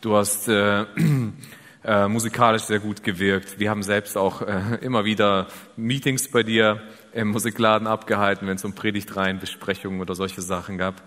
[0.00, 0.86] Du hast äh,
[1.84, 3.58] äh, musikalisch sehr gut gewirkt.
[3.58, 8.64] Wir haben selbst auch äh, immer wieder Meetings bei dir im Musikladen abgehalten, wenn es
[8.64, 11.02] um Predigtreihen, Besprechungen oder solche Sachen gab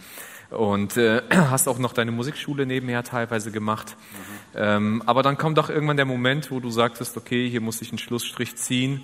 [0.52, 3.96] und äh, hast auch noch deine Musikschule nebenher teilweise gemacht.
[3.96, 4.56] Mhm.
[4.56, 7.90] Ähm, aber dann kommt doch irgendwann der Moment, wo du sagtest, okay, hier muss ich
[7.90, 9.04] einen Schlussstrich ziehen.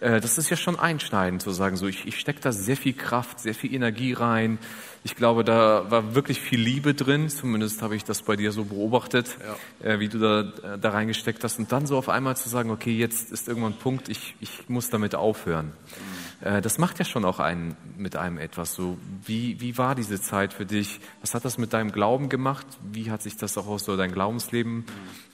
[0.00, 2.92] Äh, das ist ja schon einschneidend zu sagen, so ich, ich stecke da sehr viel
[2.92, 4.58] Kraft, sehr viel Energie rein.
[5.04, 8.64] Ich glaube, da war wirklich viel Liebe drin, zumindest habe ich das bei dir so
[8.64, 9.36] beobachtet,
[9.82, 9.92] ja.
[9.92, 11.58] äh, wie du da, äh, da reingesteckt hast.
[11.58, 14.68] Und dann so auf einmal zu sagen, okay, jetzt ist irgendwann ein Punkt, ich, ich
[14.68, 15.66] muss damit aufhören.
[15.66, 16.62] Mhm.
[16.62, 18.74] Das macht ja schon auch einen, mit einem etwas.
[18.74, 21.00] So, wie, wie war diese Zeit für dich?
[21.22, 22.66] Was hat das mit deinem Glauben gemacht?
[22.92, 24.84] Wie hat sich das auch aus so dein Glaubensleben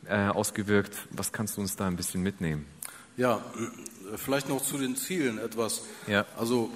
[0.07, 1.09] äh, ausgewirkt?
[1.11, 2.66] Was kannst du uns da ein bisschen mitnehmen?
[3.16, 3.40] Ja,
[4.16, 5.83] vielleicht noch zu den Zielen etwas.
[6.07, 6.27] Ja.
[6.37, 6.70] Also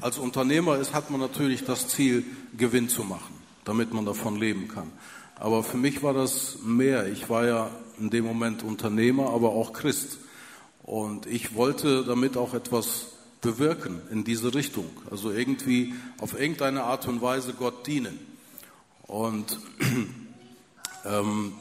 [0.00, 2.24] als Unternehmer ist, hat man natürlich das Ziel,
[2.56, 4.90] Gewinn zu machen, damit man davon leben kann.
[5.36, 7.06] Aber für mich war das mehr.
[7.08, 10.18] Ich war ja in dem Moment Unternehmer, aber auch Christ.
[10.82, 13.06] Und ich wollte damit auch etwas
[13.40, 14.86] bewirken in diese Richtung.
[15.10, 18.18] Also irgendwie auf irgendeine Art und Weise Gott dienen.
[19.02, 19.58] Und
[21.04, 21.52] ähm,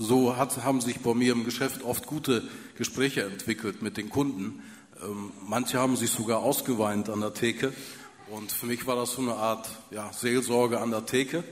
[0.00, 2.42] so hat, haben sich bei mir im Geschäft oft gute
[2.76, 4.62] Gespräche entwickelt mit den Kunden.
[5.02, 7.72] Ähm, manche haben sich sogar ausgeweint an der Theke.
[8.28, 11.44] Und für mich war das so eine Art ja, Seelsorge an der Theke.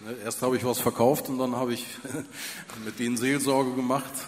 [0.00, 1.86] Ne, erst habe ich was verkauft und dann habe ich
[2.84, 4.12] mit ihnen Seelsorge gemacht.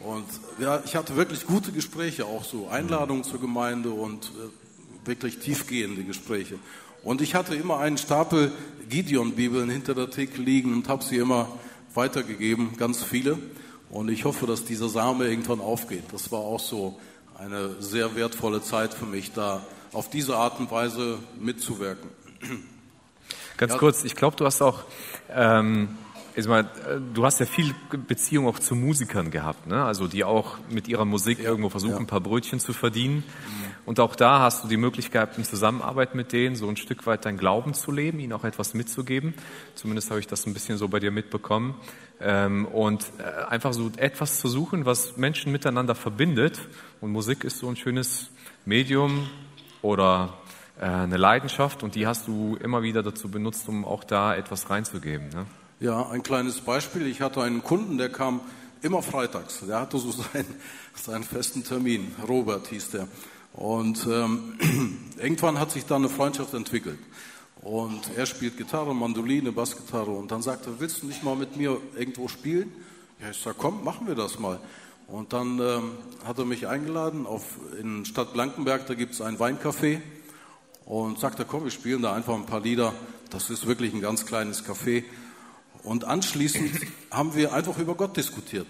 [0.00, 0.26] Und
[0.58, 6.02] ja, ich hatte wirklich gute Gespräche, auch so Einladungen zur Gemeinde und äh, wirklich tiefgehende
[6.02, 6.58] Gespräche.
[7.04, 8.50] Und ich hatte immer einen Stapel
[8.88, 11.46] Gideon-Bibeln hinter der Theke liegen und habe sie immer
[11.94, 13.38] weitergegeben, ganz viele.
[13.90, 16.04] Und ich hoffe, dass dieser Same irgendwann aufgeht.
[16.12, 16.98] Das war auch so
[17.38, 22.10] eine sehr wertvolle Zeit für mich, da auf diese Art und Weise mitzuwirken.
[23.56, 23.78] Ganz ja.
[23.78, 24.84] kurz, ich glaube, du hast auch,
[25.30, 25.96] ähm,
[26.48, 26.70] mal,
[27.14, 27.74] du hast ja viel
[28.08, 29.84] Beziehung auch zu Musikern gehabt, ne?
[29.84, 31.98] also die auch mit ihrer Musik irgendwo versuchen, ja.
[31.98, 33.24] ein paar Brötchen zu verdienen.
[33.84, 37.24] Und auch da hast du die Möglichkeit, in Zusammenarbeit mit denen so ein Stück weit
[37.24, 39.34] dein Glauben zu leben, ihnen auch etwas mitzugeben.
[39.74, 41.74] Zumindest habe ich das ein bisschen so bei dir mitbekommen.
[42.20, 46.60] Ähm, und äh, einfach so etwas zu suchen, was Menschen miteinander verbindet.
[47.00, 48.30] Und Musik ist so ein schönes
[48.64, 49.28] Medium
[49.82, 50.34] oder
[50.80, 54.70] äh, eine Leidenschaft und die hast du immer wieder dazu benutzt, um auch da etwas
[54.70, 55.28] reinzugeben.
[55.30, 55.46] Ne?
[55.82, 57.08] Ja, ein kleines Beispiel.
[57.08, 58.40] Ich hatte einen Kunden, der kam
[58.82, 59.62] immer freitags.
[59.66, 60.54] Der hatte so seinen,
[60.94, 62.14] seinen festen Termin.
[62.28, 63.08] Robert hieß der.
[63.52, 64.60] Und ähm,
[65.20, 67.00] irgendwann hat sich da eine Freundschaft entwickelt.
[67.62, 70.12] Und er spielt Gitarre, Mandoline, Bassgitarre.
[70.12, 72.72] Und dann sagt er, willst du nicht mal mit mir irgendwo spielen?
[73.20, 74.60] Ja, ich sage, komm, machen wir das mal.
[75.08, 75.90] Und dann ähm,
[76.24, 80.00] hat er mich eingeladen auf, in Stadt Blankenberg, da gibt es ein Weincafé.
[80.84, 82.94] Und sagt er, komm, wir spielen da einfach ein paar Lieder.
[83.30, 85.02] Das ist wirklich ein ganz kleines Café.
[85.82, 86.70] Und anschließend
[87.10, 88.68] haben wir einfach über Gott diskutiert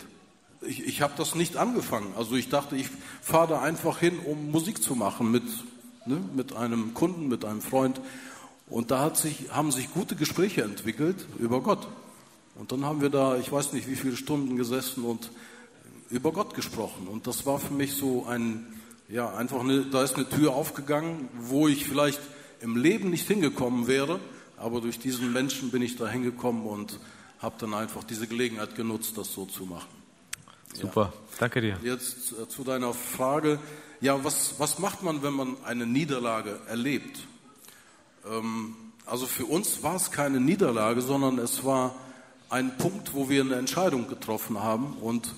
[0.66, 2.12] ich, ich habe das nicht angefangen.
[2.16, 2.88] Also ich dachte, ich
[3.20, 5.44] fahre da einfach hin, um Musik zu machen mit,
[6.07, 8.01] ne, mit einem Kunden, mit einem Freund.
[8.68, 11.88] Und da hat sich, haben sich gute Gespräche entwickelt über Gott.
[12.55, 15.31] Und dann haben wir da, ich weiß nicht wie viele Stunden gesessen und
[16.11, 17.09] über Gott gesprochen.
[17.09, 18.66] Und das war für mich so ein,
[19.09, 22.20] ja, einfach eine, da ist eine Tür aufgegangen, wo ich vielleicht
[22.61, 24.20] im Leben nicht hingekommen wäre,
[24.62, 26.98] aber durch diesen Menschen bin ich da hingekommen und
[27.40, 29.88] habe dann einfach diese Gelegenheit genutzt, das so zu machen.
[30.72, 31.37] Super, ja.
[31.38, 31.79] danke dir.
[31.83, 33.59] Jetzt äh, zu deiner Frage.
[34.01, 37.20] Ja, was, was macht man, wenn man eine Niederlage erlebt?
[38.31, 41.94] Ähm, also für uns war es keine Niederlage, sondern es war
[42.48, 44.94] ein Punkt, wo wir eine Entscheidung getroffen haben.
[45.01, 45.35] Und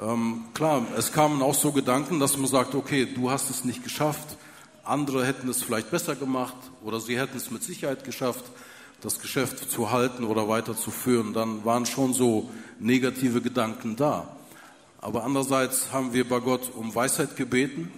[0.00, 3.82] ähm, klar, es kamen auch so Gedanken, dass man sagt, okay, du hast es nicht
[3.82, 4.36] geschafft,
[4.84, 8.44] andere hätten es vielleicht besser gemacht oder sie hätten es mit Sicherheit geschafft,
[9.00, 11.32] das Geschäft zu halten oder weiterzuführen.
[11.32, 14.36] Dann waren schon so negative Gedanken da.
[15.00, 17.92] Aber andererseits haben wir bei Gott um Weisheit gebeten,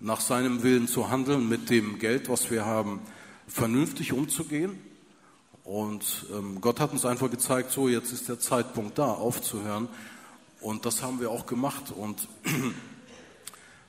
[0.00, 3.00] nach seinem Willen zu handeln, mit dem Geld, was wir haben,
[3.46, 4.78] vernünftig umzugehen.
[5.64, 9.88] Und ähm, Gott hat uns einfach gezeigt, so jetzt ist der Zeitpunkt da, aufzuhören.
[10.60, 11.92] Und das haben wir auch gemacht.
[11.94, 12.26] Und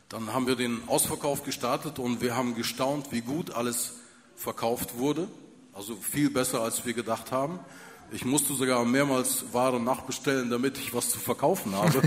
[0.10, 3.94] dann haben wir den Ausverkauf gestartet und wir haben gestaunt, wie gut alles
[4.36, 5.28] verkauft wurde.
[5.74, 7.60] Also viel besser, als wir gedacht haben.
[8.12, 12.02] Ich musste sogar mehrmals Ware nachbestellen, damit ich was zu verkaufen habe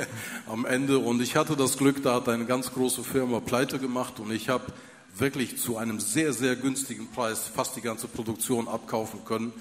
[0.46, 1.00] am Ende.
[1.00, 4.48] Und ich hatte das Glück, da hat eine ganz große Firma pleite gemacht und ich
[4.48, 4.66] habe
[5.16, 9.52] wirklich zu einem sehr, sehr günstigen Preis fast die ganze Produktion abkaufen können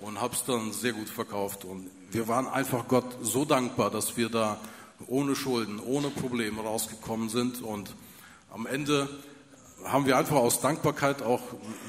[0.00, 1.64] und habe es dann sehr gut verkauft.
[1.64, 4.60] Und wir waren einfach Gott so dankbar, dass wir da
[5.06, 7.62] ohne Schulden, ohne Probleme rausgekommen sind.
[7.62, 7.94] Und
[8.50, 9.08] am Ende
[9.84, 11.42] haben wir einfach aus Dankbarkeit auch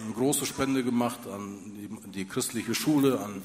[0.06, 3.42] eine große Spende gemacht an die, die christliche Schule, an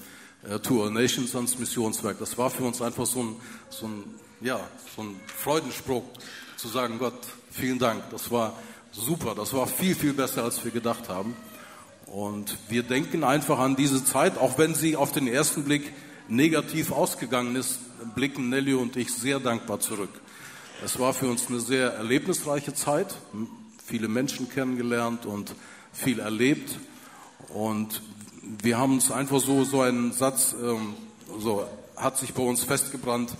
[0.48, 2.18] äh, Tour Nations, ans Missionswerk.
[2.18, 3.36] Das war für uns einfach so ein,
[3.70, 4.04] so ein,
[4.40, 4.60] ja,
[4.94, 6.04] so ein Freudenspruch,
[6.56, 7.18] zu sagen, Gott,
[7.50, 8.54] vielen Dank, das war
[8.90, 11.36] super, das war viel, viel besser, als wir gedacht haben.
[12.06, 15.92] Und wir denken einfach an diese Zeit, auch wenn sie auf den ersten Blick
[16.28, 17.78] negativ ausgegangen ist,
[18.14, 20.20] blicken Nelly und ich sehr dankbar zurück.
[20.84, 23.14] Es war für uns eine sehr erlebnisreiche Zeit,
[23.84, 25.54] viele Menschen kennengelernt und
[25.92, 26.78] viel erlebt.
[27.48, 28.02] Und
[28.62, 30.94] wir haben uns einfach so, so einen Satz, ähm,
[31.38, 33.34] so hat sich bei uns festgebrannt.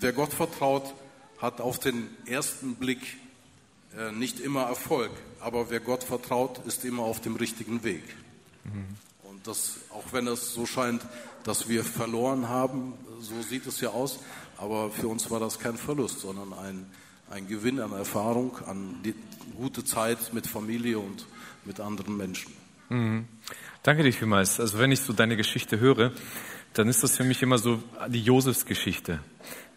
[0.00, 0.94] Wer Gott vertraut,
[1.38, 3.00] hat auf den ersten Blick
[3.98, 8.02] äh, nicht immer Erfolg, aber wer Gott vertraut, ist immer auf dem richtigen Weg.
[8.64, 8.96] Mhm.
[9.44, 11.02] Und das, auch wenn es so scheint,
[11.44, 14.18] dass wir verloren haben, so sieht es ja aus,
[14.56, 16.86] aber für uns war das kein Verlust, sondern ein,
[17.30, 19.14] ein Gewinn an Erfahrung, an die
[19.54, 21.26] gute Zeit mit Familie und
[21.66, 22.52] mit anderen Menschen.
[22.88, 23.26] Mhm.
[23.82, 24.60] Danke dir vielmals.
[24.60, 26.12] Also wenn ich so deine Geschichte höre,
[26.72, 29.20] dann ist das für mich immer so die Josefsgeschichte.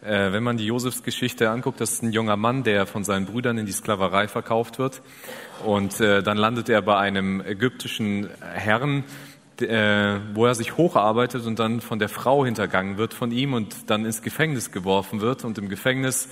[0.00, 3.58] Äh, wenn man die Josefsgeschichte anguckt, das ist ein junger Mann, der von seinen Brüdern
[3.58, 5.02] in die Sklaverei verkauft wird.
[5.62, 9.04] Und äh, dann landet er bei einem ägyptischen Herrn,
[9.62, 13.90] äh, wo er sich hocharbeitet und dann von der Frau hintergangen wird von ihm und
[13.90, 15.44] dann ins Gefängnis geworfen wird.
[15.44, 16.28] Und im Gefängnis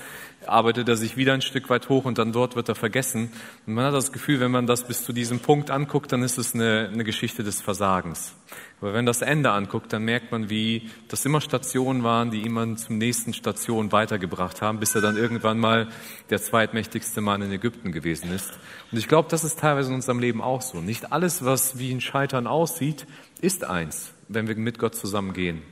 [0.48, 3.30] arbeitet er sich wieder ein Stück weit hoch und dann dort wird er vergessen.
[3.66, 6.38] Und man hat das Gefühl, wenn man das bis zu diesem Punkt anguckt, dann ist
[6.38, 8.34] es eine, eine Geschichte des Versagens.
[8.80, 12.76] Aber wenn das Ende anguckt, dann merkt man, wie das immer Stationen waren, die ihn
[12.76, 15.88] zum nächsten Station weitergebracht haben, bis er dann irgendwann mal
[16.28, 18.52] der zweitmächtigste Mann in Ägypten gewesen ist.
[18.92, 20.80] Und ich glaube, das ist teilweise in unserem Leben auch so.
[20.80, 23.06] Nicht alles, was wie ein Scheitern aussieht,
[23.40, 25.62] ist eins, wenn wir mit Gott zusammengehen.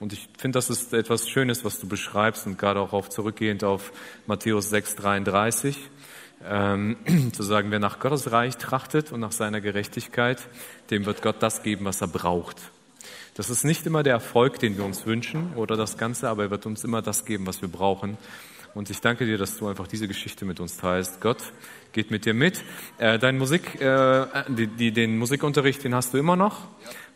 [0.00, 3.62] Und ich finde, das ist etwas Schönes, was du beschreibst und gerade auch auf zurückgehend
[3.64, 3.92] auf
[4.26, 5.76] Matthäus 6, 33.
[6.42, 6.96] ähm,
[7.32, 10.48] zu sagen, wer nach Gottes Reich trachtet und nach seiner Gerechtigkeit,
[10.90, 12.56] dem wird Gott das geben, was er braucht.
[13.34, 16.50] Das ist nicht immer der Erfolg, den wir uns wünschen oder das Ganze, aber er
[16.50, 18.16] wird uns immer das geben, was wir brauchen.
[18.74, 21.20] Und ich danke dir, dass du einfach diese Geschichte mit uns teilst.
[21.20, 21.52] Gott
[21.92, 22.62] geht mit dir mit.
[22.98, 26.68] Äh, dein Musik, äh, die, die, den Musikunterricht, den hast du immer noch.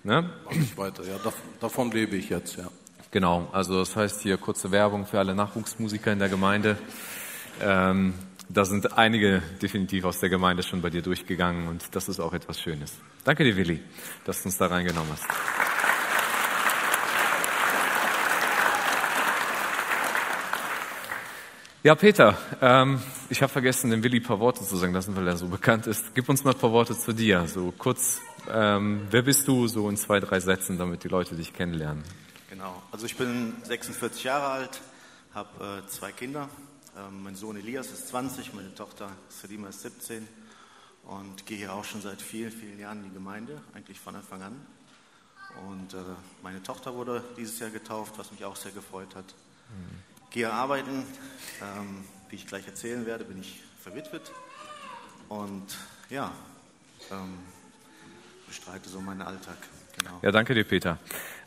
[0.04, 0.30] Ja, ne?
[0.44, 1.02] Mach ich weiter.
[1.04, 1.18] Ja,
[1.60, 2.56] davon lebe ich jetzt.
[2.56, 2.68] Ja.
[3.10, 3.48] Genau.
[3.52, 6.76] Also das heißt hier kurze Werbung für alle Nachwuchsmusiker in der Gemeinde.
[7.62, 8.14] Ähm,
[8.48, 12.34] da sind einige definitiv aus der Gemeinde schon bei dir durchgegangen und das ist auch
[12.34, 12.92] etwas Schönes.
[13.24, 13.80] Danke dir, Willi,
[14.24, 15.73] dass du uns da reingenommen hast.
[21.84, 25.28] Ja, Peter, ähm, ich habe vergessen, dem Willi ein paar Worte zu sagen lassen, weil
[25.28, 26.14] er so bekannt ist.
[26.14, 27.46] Gib uns mal ein paar Worte zu dir.
[27.46, 31.52] So kurz, ähm, wer bist du, so in zwei, drei Sätzen, damit die Leute dich
[31.52, 32.02] kennenlernen.
[32.48, 34.80] Genau, also ich bin 46 Jahre alt,
[35.34, 36.48] habe äh, zwei Kinder.
[36.96, 40.26] Ähm, mein Sohn Elias ist 20, meine Tochter Selima ist 17
[41.02, 44.40] und gehe hier auch schon seit vielen, vielen Jahren in die Gemeinde, eigentlich von Anfang
[44.40, 44.66] an.
[45.68, 45.98] Und äh,
[46.42, 49.26] meine Tochter wurde dieses Jahr getauft, was mich auch sehr gefreut hat.
[49.68, 51.04] Mhm gehe arbeiten.
[51.62, 54.32] Ähm, wie ich gleich erzählen werde, bin ich verwitwet.
[55.28, 55.64] Und
[56.10, 56.32] ja,
[57.12, 57.38] ähm,
[58.48, 59.56] bestreite so meinen Alltag.
[59.96, 60.18] Genau.
[60.22, 60.98] Ja, danke dir, Peter.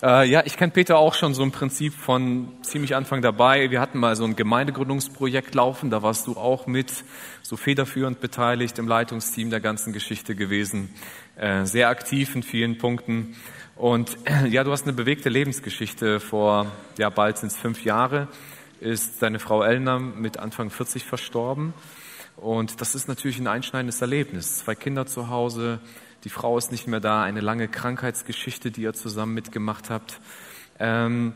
[0.01, 3.69] Äh, ja, ich kenne Peter auch schon so im Prinzip von ziemlich Anfang dabei.
[3.71, 7.03] Wir hatten mal so ein Gemeindegründungsprojekt laufen, da warst du auch mit
[7.41, 10.93] so federführend beteiligt im Leitungsteam der ganzen Geschichte gewesen.
[11.35, 13.35] Äh, sehr aktiv in vielen Punkten.
[13.75, 14.17] Und
[14.49, 18.29] ja, du hast eine bewegte Lebensgeschichte vor, ja, bald sind es fünf Jahre
[18.79, 21.73] ist seine Frau Elna mit Anfang 40 verstorben.
[22.35, 24.59] Und das ist natürlich ein einschneidendes Erlebnis.
[24.59, 25.79] Zwei Kinder zu Hause,
[26.23, 30.19] die Frau ist nicht mehr da, eine lange Krankheitsgeschichte, die ihr zusammen mitgemacht habt.
[30.79, 31.33] Ähm,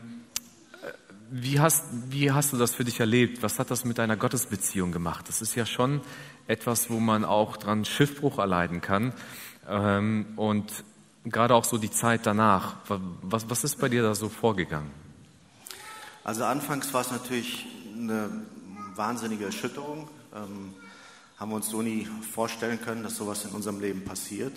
[1.30, 3.42] wie, hast, wie hast du das für dich erlebt?
[3.42, 5.28] Was hat das mit deiner Gottesbeziehung gemacht?
[5.28, 6.02] Das ist ja schon
[6.46, 9.12] etwas, wo man auch dran Schiffbruch erleiden kann.
[9.68, 10.84] Ähm, und
[11.24, 12.76] gerade auch so die Zeit danach.
[13.22, 15.01] Was, was ist bei dir da so vorgegangen?
[16.24, 18.30] Also anfangs war es natürlich eine
[18.94, 20.08] wahnsinnige Erschütterung.
[20.32, 20.72] Ähm,
[21.36, 24.52] haben wir uns so nie vorstellen können, dass sowas in unserem Leben passiert.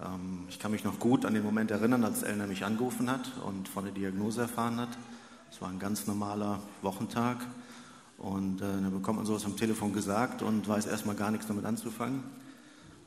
[0.00, 3.32] Ähm, ich kann mich noch gut an den Moment erinnern, als Elna mich angerufen hat
[3.44, 4.90] und von der Diagnose erfahren hat.
[5.50, 7.38] Es war ein ganz normaler Wochentag.
[8.16, 11.64] Und äh, dann bekommt man sowas am Telefon gesagt und weiß erstmal gar nichts damit
[11.64, 12.22] anzufangen.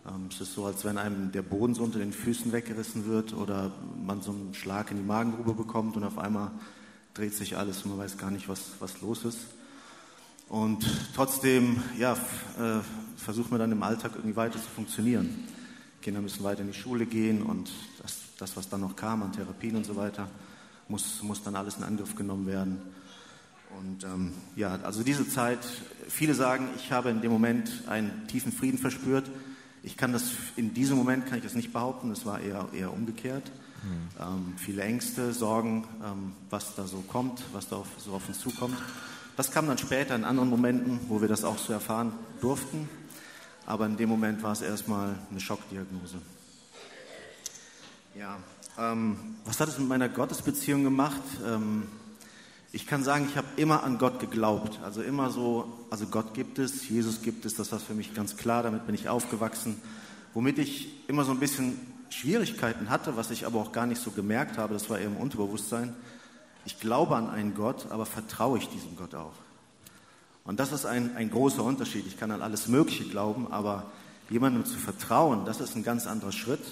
[0.06, 3.34] Ähm, es ist so, als wenn einem der Boden so unter den Füßen weggerissen wird
[3.34, 3.71] oder
[4.06, 6.52] man so einen Schlag in die Magengrube bekommt und auf einmal
[7.17, 9.39] dreht sich alles und man weiß gar nicht, was, was los ist.
[10.49, 12.80] Und trotzdem, ja, äh,
[13.17, 15.45] versucht man dann im Alltag irgendwie weiter zu funktionieren.
[16.01, 19.34] Kinder müssen weiter in die Schule gehen und das, das was dann noch kam an
[19.34, 20.30] Therapien und so weiter,
[20.88, 22.82] muss, muss dann alles in Angriff genommen werden.
[23.80, 25.60] Und ähm, ja, also diese Zeit,
[26.08, 29.30] viele sagen, ich habe in dem Moment einen tiefen Frieden verspürt.
[29.84, 32.93] Ich kann das, in diesem Moment kann ich das nicht behaupten, es war eher, eher
[32.93, 33.51] umgekehrt.
[34.19, 38.39] Ähm, viele Ängste, Sorgen, ähm, was da so kommt, was da auf, so auf uns
[38.39, 38.77] zukommt.
[39.35, 42.11] Das kam dann später in anderen Momenten, wo wir das auch so erfahren
[42.41, 42.89] durften.
[43.65, 46.17] Aber in dem Moment war es erstmal eine Schockdiagnose.
[48.17, 48.37] Ja,
[48.79, 51.21] ähm, was hat es mit meiner Gottesbeziehung gemacht?
[51.45, 51.83] Ähm,
[52.71, 54.79] ich kann sagen, ich habe immer an Gott geglaubt.
[54.83, 58.37] Also immer so, also Gott gibt es, Jesus gibt es, das war für mich ganz
[58.37, 59.81] klar, damit bin ich aufgewachsen.
[60.33, 61.79] Womit ich immer so ein bisschen
[62.10, 65.17] Schwierigkeiten hatte, was ich aber auch gar nicht so gemerkt habe, das war eher im
[65.17, 65.93] Unterbewusstsein.
[66.65, 69.34] Ich glaube an einen Gott, aber vertraue ich diesem Gott auch?
[70.43, 72.08] Und das ist ein, ein großer Unterschied.
[72.08, 73.91] Ich kann an alles Mögliche glauben, aber
[74.30, 76.63] jemandem zu vertrauen, das ist ein ganz anderer Schritt.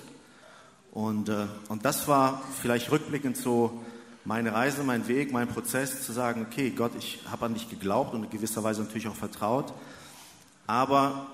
[0.92, 3.84] Und, äh, und das war vielleicht rückblickend so
[4.24, 8.14] meine Reise, mein Weg, mein Prozess, zu sagen, okay, Gott, ich habe an dich geglaubt
[8.14, 9.74] und in gewisser Weise natürlich auch vertraut,
[10.68, 11.28] aber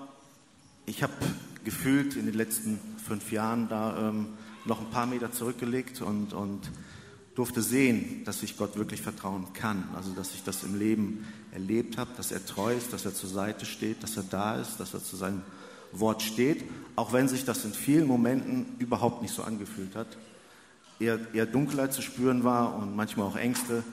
[0.85, 1.13] ich habe
[1.63, 4.27] gefühlt in den letzten fünf Jahren da ähm,
[4.65, 6.71] noch ein paar Meter zurückgelegt und, und
[7.35, 9.87] durfte sehen, dass ich Gott wirklich vertrauen kann.
[9.95, 13.29] Also, dass ich das im Leben erlebt habe, dass er treu ist, dass er zur
[13.29, 15.41] Seite steht, dass er da ist, dass er zu seinem
[15.91, 16.63] Wort steht,
[16.95, 20.07] auch wenn sich das in vielen Momenten überhaupt nicht so angefühlt hat.
[20.99, 23.83] Eher, eher Dunkelheit zu spüren war und manchmal auch Ängste.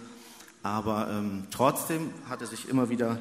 [0.62, 3.18] Aber ähm, trotzdem hat er sich immer wieder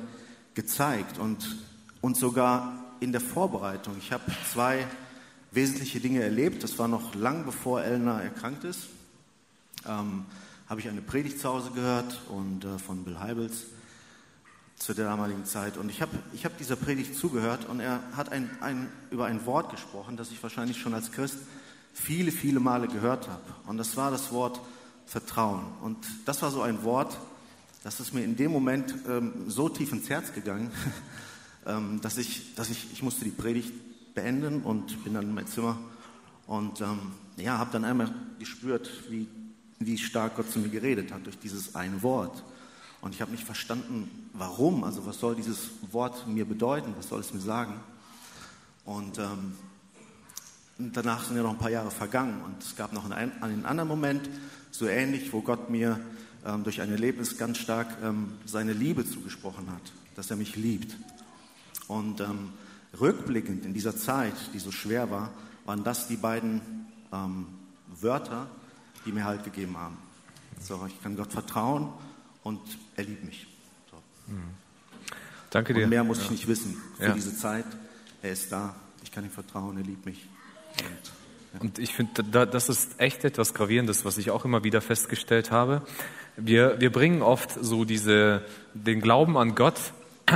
[0.54, 1.58] gezeigt und,
[2.02, 3.96] und sogar in der Vorbereitung.
[3.98, 4.86] Ich habe zwei
[5.52, 6.64] wesentliche Dinge erlebt.
[6.64, 8.88] Das war noch lang bevor Elna erkrankt ist.
[9.86, 10.26] Ähm,
[10.68, 13.64] habe ich eine Predigt zu Hause gehört und äh, von Bill Heibels
[14.76, 15.78] zu der damaligen Zeit.
[15.78, 19.46] Und ich habe ich hab dieser Predigt zugehört und er hat ein, ein, über ein
[19.46, 21.38] Wort gesprochen, das ich wahrscheinlich schon als Christ
[21.94, 23.44] viele, viele Male gehört habe.
[23.66, 24.62] Und das war das Wort
[25.06, 25.66] Vertrauen.
[25.82, 27.18] Und das war so ein Wort,
[27.84, 30.70] das ist mir in dem Moment ähm, so tief ins Herz gegangen,
[31.68, 33.74] ähm, dass ich, dass ich, ich musste die Predigt
[34.16, 35.78] beenden und bin dann in mein Zimmer
[36.48, 37.00] und ähm,
[37.36, 39.28] ja, habe dann einmal gespürt, wie,
[39.80, 42.44] wie stark Gott zu mir geredet hat durch dieses eine Wort.
[43.02, 47.20] Und ich habe nicht verstanden, warum, also was soll dieses Wort mir bedeuten, was soll
[47.20, 47.74] es mir sagen.
[48.86, 49.54] Und ähm,
[50.78, 53.90] danach sind ja noch ein paar Jahre vergangen und es gab noch einen, einen anderen
[53.90, 54.30] Moment,
[54.72, 56.00] so ähnlich, wo Gott mir
[56.46, 60.96] ähm, durch ein Erlebnis ganz stark ähm, seine Liebe zugesprochen hat, dass er mich liebt.
[61.88, 62.54] Und ähm,
[63.00, 65.32] rückblickend in dieser Zeit, die so schwer war,
[65.66, 66.62] waren das die beiden
[67.14, 67.48] ähm,
[67.88, 68.48] Wörter,
[69.06, 69.98] die mir Halt gegeben haben.
[70.60, 71.90] So, ich kann Gott vertrauen
[72.44, 72.60] und
[72.96, 73.48] er liebt mich.
[73.92, 73.98] So.
[74.32, 74.42] Mhm.
[75.50, 75.84] Danke dir.
[75.84, 76.24] Und mehr muss ja.
[76.26, 77.14] ich nicht wissen für ja.
[77.14, 77.66] diese Zeit.
[78.22, 80.28] Er ist da, ich kann ihm vertrauen, er liebt mich.
[81.54, 85.52] Und, und ich finde, das ist echt etwas Gravierendes, was ich auch immer wieder festgestellt
[85.52, 85.84] habe.
[86.36, 89.94] Wir, wir bringen oft so diese, den Glauben an Gott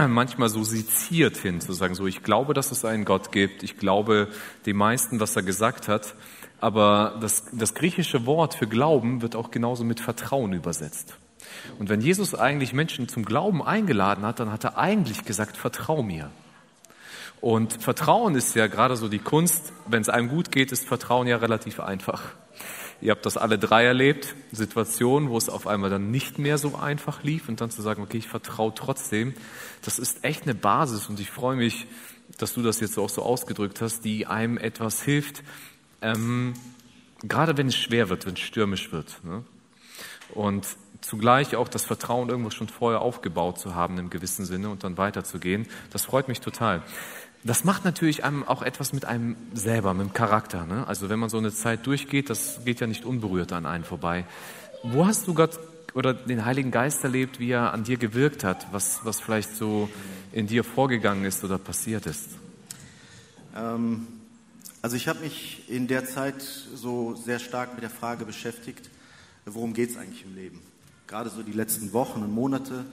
[0.07, 3.77] manchmal so seziert hin, zu sagen, so ich glaube, dass es einen Gott gibt, ich
[3.77, 4.29] glaube
[4.65, 6.15] dem meisten, was er gesagt hat,
[6.59, 11.15] aber das, das griechische Wort für Glauben wird auch genauso mit Vertrauen übersetzt.
[11.79, 16.03] Und wenn Jesus eigentlich Menschen zum Glauben eingeladen hat, dann hat er eigentlich gesagt, vertrau
[16.03, 16.29] mir.
[17.41, 21.27] Und Vertrauen ist ja gerade so die Kunst, wenn es einem gut geht, ist Vertrauen
[21.27, 22.21] ja relativ einfach.
[23.01, 26.75] Ihr habt das alle drei erlebt, Situationen, wo es auf einmal dann nicht mehr so
[26.75, 29.33] einfach lief und dann zu sagen, okay, ich vertraue trotzdem,
[29.83, 31.87] das ist echt eine Basis und ich freue mich,
[32.37, 35.43] dass du das jetzt auch so ausgedrückt hast, die einem etwas hilft,
[36.01, 36.53] ähm,
[37.23, 39.19] gerade wenn es schwer wird, wenn es stürmisch wird.
[39.23, 39.43] Ne?
[40.33, 40.67] Und
[41.01, 44.97] zugleich auch das Vertrauen irgendwo schon vorher aufgebaut zu haben im gewissen Sinne und dann
[44.97, 46.83] weiterzugehen, das freut mich total.
[47.43, 50.65] Das macht natürlich einem auch etwas mit einem selber, mit dem Charakter.
[50.65, 50.87] Ne?
[50.87, 54.25] Also wenn man so eine Zeit durchgeht, das geht ja nicht unberührt an einen vorbei.
[54.83, 55.59] Wo hast du Gott
[55.93, 59.89] oder den Heiligen Geist erlebt, wie er an dir gewirkt hat, was, was vielleicht so
[60.31, 62.29] in dir vorgegangen ist oder passiert ist?
[63.55, 64.07] Ähm,
[64.83, 68.89] also ich habe mich in der Zeit so sehr stark mit der Frage beschäftigt,
[69.45, 70.61] worum geht es eigentlich im Leben?
[71.07, 72.85] Gerade so die letzten Wochen und Monate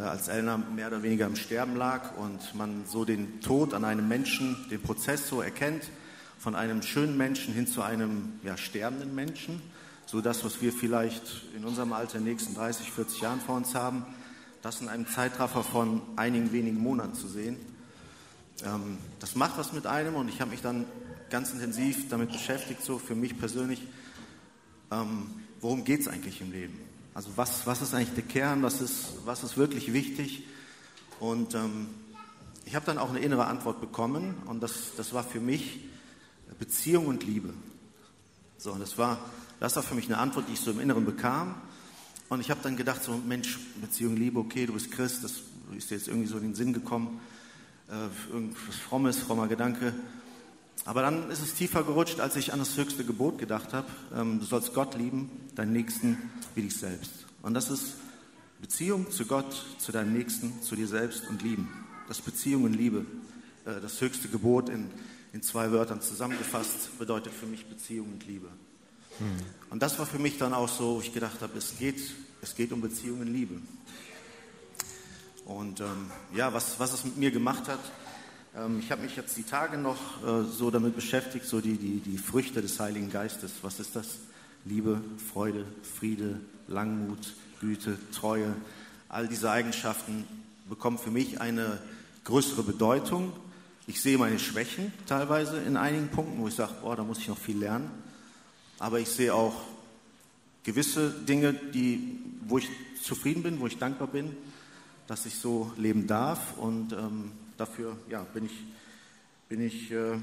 [0.00, 4.08] als Elna mehr oder weniger im Sterben lag und man so den Tod an einem
[4.08, 5.84] Menschen, den Prozess so erkennt,
[6.38, 9.62] von einem schönen Menschen hin zu einem ja, sterbenden Menschen,
[10.06, 13.56] so das, was wir vielleicht in unserem Alter in den nächsten 30, 40 Jahren vor
[13.56, 14.04] uns haben,
[14.62, 17.56] das in einem Zeitraffer von einigen wenigen Monaten zu sehen.
[18.64, 20.86] Ähm, das macht was mit einem und ich habe mich dann
[21.30, 23.82] ganz intensiv damit beschäftigt, so für mich persönlich,
[24.90, 25.30] ähm,
[25.60, 26.93] worum geht es eigentlich im Leben?
[27.14, 30.44] Also was, was ist eigentlich der Kern, was ist, was ist wirklich wichtig?
[31.20, 31.86] Und ähm,
[32.64, 35.80] ich habe dann auch eine innere Antwort bekommen und das, das war für mich
[36.58, 37.54] Beziehung und Liebe.
[38.58, 39.18] So, das war,
[39.60, 41.54] das war für mich eine Antwort, die ich so im Inneren bekam.
[42.28, 45.42] Und ich habe dann gedacht, so Mensch, Beziehung, Liebe, okay, du bist Christ, das
[45.76, 47.20] ist dir jetzt irgendwie so in den Sinn gekommen,
[47.90, 49.94] äh, irgendwas Frommes, frommer Gedanke.
[50.84, 53.86] Aber dann ist es tiefer gerutscht, als ich an das höchste Gebot gedacht habe.
[54.14, 57.10] Ähm, du sollst Gott lieben, deinen Nächsten wie dich selbst.
[57.42, 57.94] Und das ist
[58.60, 61.68] Beziehung zu Gott, zu deinem Nächsten, zu dir selbst und lieben.
[62.08, 63.06] Das Beziehung und Liebe.
[63.64, 64.90] Äh, das höchste Gebot in,
[65.32, 68.48] in zwei Wörtern zusammengefasst bedeutet für mich Beziehung und Liebe.
[69.18, 69.26] Hm.
[69.70, 72.00] Und das war für mich dann auch so, wo ich gedacht habe, es geht,
[72.42, 73.54] es geht um Beziehung und Liebe.
[75.46, 77.80] Und ähm, ja, was, was es mit mir gemacht hat,
[78.78, 82.18] ich habe mich jetzt die Tage noch äh, so damit beschäftigt, so die, die, die
[82.18, 83.50] Früchte des Heiligen Geistes.
[83.62, 84.18] Was ist das?
[84.64, 85.00] Liebe,
[85.32, 85.64] Freude,
[85.98, 86.38] Friede,
[86.68, 88.54] Langmut, Güte, Treue.
[89.08, 90.24] All diese Eigenschaften
[90.68, 91.80] bekommen für mich eine
[92.22, 93.32] größere Bedeutung.
[93.88, 97.26] Ich sehe meine Schwächen teilweise in einigen Punkten, wo ich sage, boah, da muss ich
[97.26, 97.90] noch viel lernen.
[98.78, 99.62] Aber ich sehe auch
[100.62, 102.68] gewisse Dinge, die, wo ich
[103.02, 104.36] zufrieden bin, wo ich dankbar bin,
[105.08, 106.56] dass ich so leben darf.
[106.56, 108.64] Und ähm, dafür ja, bin, ich,
[109.48, 110.18] bin, ich, äh,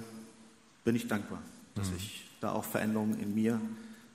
[0.84, 1.42] bin ich dankbar,
[1.76, 1.98] dass mhm.
[1.98, 3.60] ich da auch Veränderungen in mir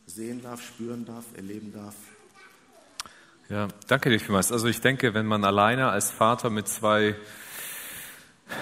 [0.06, 1.94] sehen darf, spüren darf, erleben darf.
[3.48, 4.50] Ja, danke dir vielmals.
[4.50, 7.14] Also ich denke, wenn man alleine als Vater mit zwei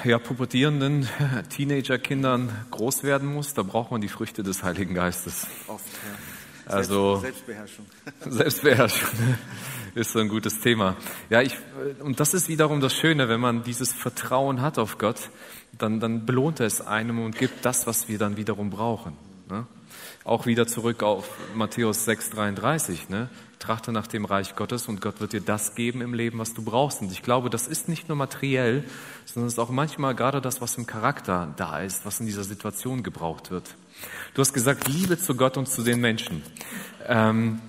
[0.05, 1.09] ja, pubertierenden
[1.49, 5.47] Teenagerkindern groß werden muss, da braucht man die Früchte des Heiligen Geistes.
[5.67, 6.34] Oft, ja.
[6.67, 7.87] Also Selbstbeherrschung.
[8.21, 9.09] Selbstbeherrschung
[9.95, 10.97] ist so ein gutes Thema.
[11.31, 11.57] Ja, ich,
[12.01, 15.31] und das ist wiederum das Schöne, wenn man dieses Vertrauen hat auf Gott,
[15.79, 19.15] dann, dann belohnt er es einem und gibt das, was wir dann wiederum brauchen.
[19.51, 19.67] Ne?
[20.25, 23.11] Auch wieder zurück auf Matthäus 6,33.
[23.11, 23.29] Ne?
[23.59, 26.63] Trachte nach dem Reich Gottes und Gott wird dir das geben im Leben, was du
[26.63, 27.03] brauchst.
[27.03, 28.85] Und ich glaube, das ist nicht nur materiell,
[29.27, 32.45] sondern es ist auch manchmal gerade das, was im Charakter da ist, was in dieser
[32.45, 33.75] Situation gebraucht wird.
[34.35, 36.43] Du hast gesagt, Liebe zu Gott und zu den Menschen.
[37.07, 37.61] Ähm,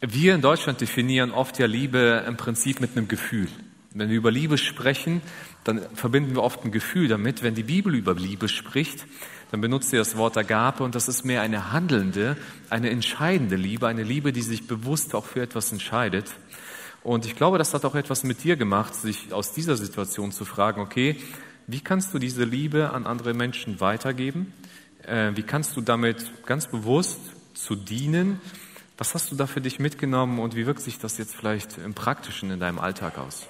[0.00, 3.48] wir in Deutschland definieren oft ja Liebe im Prinzip mit einem Gefühl.
[3.92, 5.22] Wenn wir über Liebe sprechen,
[5.64, 7.42] dann verbinden wir oft ein Gefühl damit.
[7.42, 9.06] Wenn die Bibel über Liebe spricht,
[9.50, 12.36] dann benutzt sie das Wort Agape und das ist mehr eine handelnde,
[12.70, 16.32] eine entscheidende Liebe, eine Liebe, die sich bewusst auch für etwas entscheidet.
[17.02, 20.44] Und ich glaube, das hat auch etwas mit dir gemacht, sich aus dieser Situation zu
[20.44, 21.16] fragen, okay,
[21.66, 24.52] wie kannst du diese Liebe an andere Menschen weitergeben?
[25.08, 27.18] Äh, wie kannst du damit ganz bewusst
[27.54, 28.40] zu dienen?
[28.98, 31.94] Was hast du da für dich mitgenommen und wie wirkt sich das jetzt vielleicht im
[31.94, 33.46] Praktischen in deinem Alltag aus?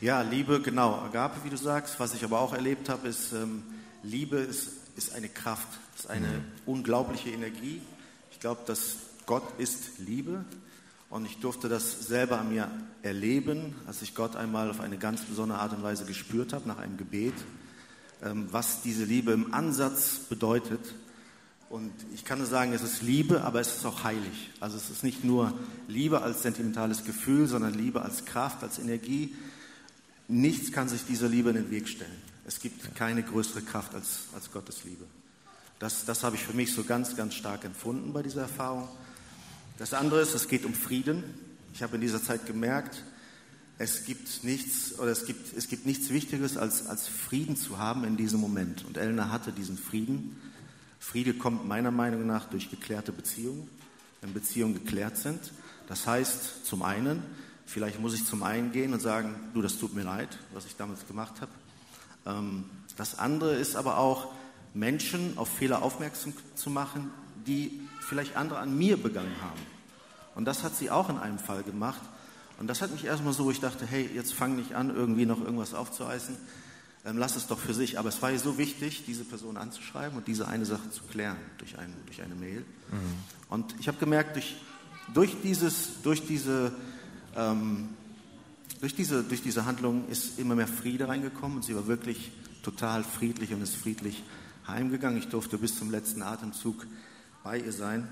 [0.00, 0.94] Ja, Liebe, genau.
[0.94, 2.00] Agape, wie du sagst.
[2.00, 3.62] Was ich aber auch erlebt habe, ist, ähm,
[4.02, 6.44] Liebe ist, ist eine Kraft, ist eine mhm.
[6.66, 7.80] unglaubliche Energie.
[8.32, 8.96] Ich glaube, dass
[9.26, 10.44] Gott ist Liebe.
[11.08, 12.70] Und ich durfte das selber an mir
[13.02, 16.78] erleben, als ich Gott einmal auf eine ganz besondere Art und Weise gespürt habe, nach
[16.78, 17.34] einem Gebet,
[18.22, 20.94] was diese Liebe im Ansatz bedeutet.
[21.70, 24.50] Und ich kann nur sagen, es ist Liebe, aber es ist auch heilig.
[24.58, 25.56] Also es ist nicht nur
[25.86, 29.34] Liebe als sentimentales Gefühl, sondern Liebe als Kraft, als Energie.
[30.26, 32.10] Nichts kann sich dieser Liebe in den Weg stellen.
[32.44, 35.04] Es gibt keine größere Kraft als, als Gottes Liebe.
[35.78, 38.88] Das, das habe ich für mich so ganz, ganz stark empfunden bei dieser Erfahrung.
[39.78, 41.22] Das andere ist, es geht um Frieden.
[41.72, 43.04] Ich habe in dieser Zeit gemerkt,
[43.80, 48.04] es gibt nichts oder es gibt, es gibt nichts Wichtigeres als, als Frieden zu haben
[48.04, 48.84] in diesem Moment.
[48.84, 50.36] Und Elna hatte diesen Frieden.
[50.98, 53.70] Friede kommt meiner Meinung nach durch geklärte Beziehungen,
[54.20, 55.40] wenn Beziehungen geklärt sind.
[55.88, 57.22] Das heißt, zum einen,
[57.64, 60.76] vielleicht muss ich zum einen gehen und sagen, du, das tut mir leid, was ich
[60.76, 61.52] damals gemacht habe.
[62.26, 62.66] Ähm,
[62.98, 64.30] das andere ist aber auch,
[64.74, 67.10] Menschen auf Fehler aufmerksam zu machen,
[67.46, 69.60] die vielleicht andere an mir begangen haben.
[70.34, 72.02] Und das hat sie auch in einem Fall gemacht.
[72.60, 75.24] Und das hat mich erstmal so, wo ich dachte, hey, jetzt fang nicht an, irgendwie
[75.24, 76.36] noch irgendwas aufzureißen.
[77.06, 77.98] Ähm, lass es doch für sich.
[77.98, 81.38] Aber es war ja so wichtig, diese Person anzuschreiben und diese eine Sache zu klären
[81.56, 82.60] durch, ein, durch eine Mail.
[82.60, 82.96] Mhm.
[83.48, 84.56] Und ich habe gemerkt, durch,
[85.14, 86.72] durch, dieses, durch, diese,
[87.34, 87.88] ähm,
[88.80, 92.30] durch, diese, durch diese Handlung ist immer mehr Friede reingekommen und sie war wirklich
[92.62, 94.22] total friedlich und ist friedlich
[94.68, 95.18] heimgegangen.
[95.18, 96.86] Ich durfte bis zum letzten Atemzug
[97.42, 98.06] bei ihr sein.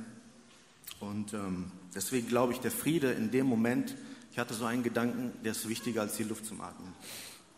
[1.00, 3.94] Und ähm, deswegen glaube ich, der Friede in dem Moment,
[4.38, 6.92] ich hatte so einen Gedanken, der ist wichtiger als die Luft zum Atmen.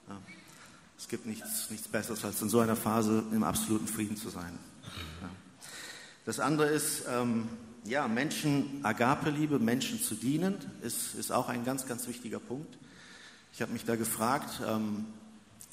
[0.09, 0.17] Ja.
[0.99, 4.59] Es gibt nichts, nichts Besseres, als in so einer Phase im absoluten Frieden zu sein.
[5.21, 5.29] Ja.
[6.25, 7.51] Das andere ist, ähm,
[7.85, 12.79] ja, Menschen, Agape-Liebe, Menschen zu dienen, ist, ist auch ein ganz, ganz wichtiger Punkt.
[13.53, 15.05] Ich habe mich da gefragt, ähm,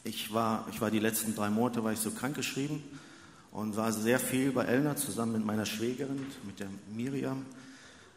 [0.03, 2.83] ich, war, ich war die letzten drei Monate, war ich so krankgeschrieben
[3.51, 7.45] und war sehr viel bei Elna zusammen mit meiner Schwägerin, mit der Miriam.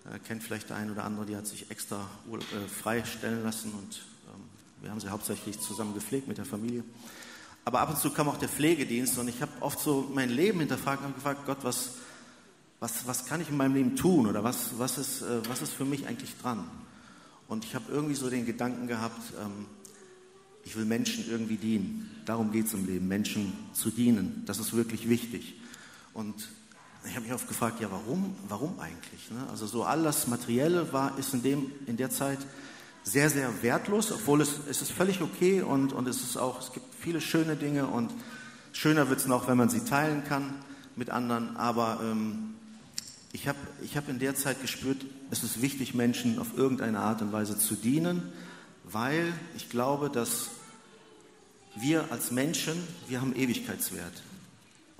[0.07, 4.03] Äh, kennt vielleicht der eine oder andere, die hat sich extra äh, freistellen lassen und
[4.29, 4.41] ähm,
[4.81, 6.85] wir haben sie hauptsächlich zusammen gepflegt mit der Familie.
[7.67, 10.61] Aber ab und zu kam auch der Pflegedienst und ich habe oft so mein Leben
[10.61, 11.91] hinterfragt und gefragt, Gott, was,
[12.79, 15.73] was, was kann ich in meinem Leben tun oder was, was, ist, äh, was ist
[15.73, 16.65] für mich eigentlich dran?
[17.47, 19.67] Und ich habe irgendwie so den Gedanken gehabt, ähm,
[20.65, 22.23] ich will Menschen irgendwie dienen.
[22.25, 24.45] Darum geht es im Leben, Menschen zu dienen.
[24.47, 25.57] Das ist wirklich wichtig.
[26.15, 26.49] Und
[27.05, 29.31] ich habe mich oft gefragt, ja, warum, warum eigentlich?
[29.31, 29.47] Ne?
[29.51, 32.39] Also so all das Materielle war, ist in, dem, in der Zeit
[33.03, 36.73] sehr, sehr wertlos, obwohl es, es ist völlig okay und, und es ist auch, es
[36.73, 38.11] gibt viele schöne Dinge und
[38.73, 40.55] schöner wird es noch, wenn man sie teilen kann
[40.97, 41.57] mit anderen.
[41.57, 42.55] Aber ähm,
[43.33, 47.23] ich habe ich hab in der Zeit gespürt, es ist wichtig, Menschen auf irgendeine Art
[47.23, 48.33] und Weise zu dienen
[48.93, 50.51] weil ich glaube, dass
[51.77, 52.75] wir als Menschen,
[53.09, 54.23] wir haben Ewigkeitswert.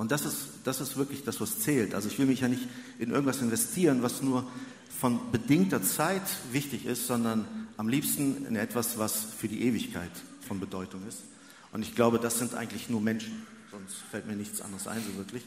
[0.01, 1.95] Und das ist, das ist wirklich das, was zählt.
[1.95, 2.67] Also ich will mich ja nicht
[2.99, 4.51] in irgendwas investieren, was nur
[4.99, 6.23] von bedingter Zeit
[6.53, 7.45] wichtig ist, sondern
[7.77, 10.11] am liebsten in etwas, was für die Ewigkeit
[10.49, 11.19] von Bedeutung ist.
[11.73, 13.47] Und ich glaube, das sind eigentlich nur Menschen.
[13.71, 15.43] Sonst fällt mir nichts anderes ein, so wirklich.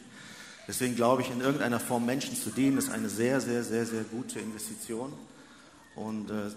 [0.67, 4.03] Deswegen glaube ich, in irgendeiner Form Menschen zu dienen, ist eine sehr, sehr, sehr, sehr
[4.03, 5.13] gute Investition.
[5.95, 6.51] Und äh,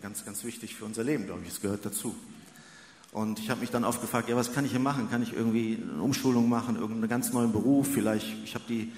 [0.00, 1.50] ganz, ganz wichtig für unser Leben, glaube ich.
[1.50, 2.14] Es gehört dazu.
[3.12, 5.10] Und ich habe mich dann oft gefragt, ja, was kann ich hier machen?
[5.10, 7.88] Kann ich irgendwie eine Umschulung machen, irgendeinen ganz neuen Beruf?
[7.92, 8.90] Vielleicht, ich habe die,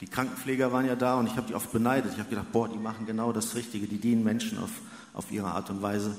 [0.00, 2.12] die Krankenpfleger waren ja da und ich habe die oft beneidet.
[2.12, 4.70] Ich habe gedacht, boah, die machen genau das Richtige, die dienen Menschen auf,
[5.14, 6.16] auf ihre Art und Weise.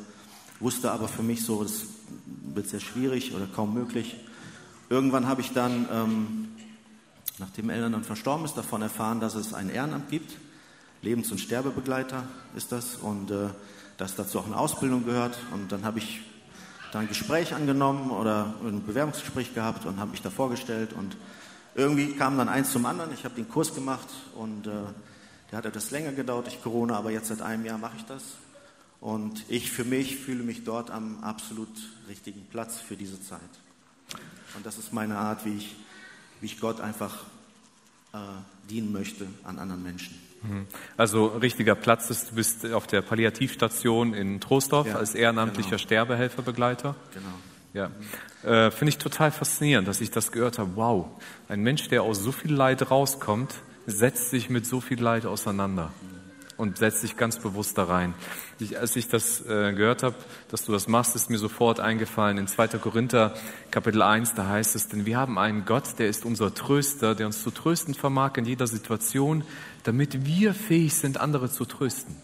[0.61, 1.83] Wusste aber für mich so, das
[2.53, 4.15] wird sehr schwierig oder kaum möglich.
[4.89, 6.49] Irgendwann habe ich dann, ähm,
[7.37, 10.37] nachdem Eltern dann verstorben ist, davon erfahren, dass es ein Ehrenamt gibt.
[11.01, 12.23] Lebens- und Sterbebegleiter
[12.55, 12.95] ist das.
[12.95, 13.49] Und äh,
[13.97, 15.37] dass dazu auch eine Ausbildung gehört.
[15.53, 16.21] Und dann habe ich
[16.91, 20.93] da ein Gespräch angenommen oder ein Bewerbungsgespräch gehabt und habe mich da vorgestellt.
[20.93, 21.15] Und
[21.73, 23.13] irgendwie kam dann eins zum anderen.
[23.13, 24.71] Ich habe den Kurs gemacht und äh,
[25.49, 28.23] der hat etwas länger gedauert durch Corona, aber jetzt seit einem Jahr mache ich das.
[28.99, 31.69] Und ich für mich fühle mich dort am absolut
[32.07, 33.39] richtigen Platz für diese Zeit.
[34.55, 35.75] Und das ist meine Art, wie ich,
[36.39, 37.23] wie ich Gott einfach
[38.13, 38.17] äh,
[38.69, 40.30] dienen möchte an anderen Menschen.
[40.43, 40.67] Mhm.
[40.97, 45.81] Also richtiger Platz ist, du bist auf der Palliativstation in Troisdorf ja, als ehrenamtlicher genau.
[45.81, 46.95] Sterbehelferbegleiter.
[47.13, 47.27] Genau.
[47.73, 47.89] Ja,
[48.43, 50.71] äh, finde ich total faszinierend, dass ich das gehört habe.
[50.75, 51.07] Wow,
[51.47, 55.91] ein Mensch, der aus so viel Leid rauskommt, setzt sich mit so viel Leid auseinander
[56.61, 58.13] und setzt sich ganz bewusst da rein.
[58.59, 60.15] Ich, als ich das äh, gehört habe,
[60.49, 62.67] dass du das machst, ist mir sofort eingefallen in 2.
[62.77, 63.33] Korinther
[63.71, 67.25] Kapitel 1, da heißt es, denn wir haben einen Gott, der ist unser Tröster, der
[67.25, 69.43] uns zu trösten vermag in jeder Situation,
[69.83, 72.15] damit wir fähig sind, andere zu trösten.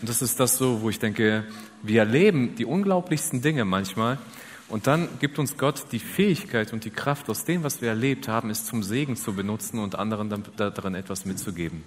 [0.00, 1.44] Und das ist das so, wo ich denke,
[1.82, 4.18] wir erleben die unglaublichsten Dinge manchmal
[4.68, 8.28] und dann gibt uns Gott die Fähigkeit und die Kraft, aus dem, was wir erlebt
[8.28, 11.82] haben, es zum Segen zu benutzen und anderen darin etwas mitzugeben.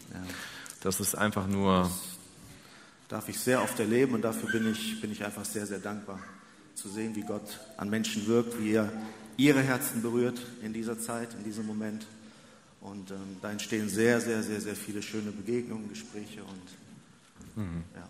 [0.82, 1.84] Das ist einfach nur.
[1.84, 5.80] Das darf ich sehr oft erleben und dafür bin ich, bin ich einfach sehr, sehr
[5.80, 6.20] dankbar
[6.76, 8.92] zu sehen, wie Gott an Menschen wirkt, wie er
[9.38, 12.06] ihre Herzen berührt in dieser Zeit, in diesem Moment.
[12.84, 17.84] Und ähm, da entstehen sehr, sehr, sehr, sehr viele schöne Begegnungen, Gespräche und mhm.
[17.96, 18.04] ja.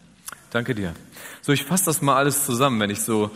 [0.50, 0.94] Danke dir.
[1.42, 3.30] So, ich fasse das mal alles zusammen, wenn ich so,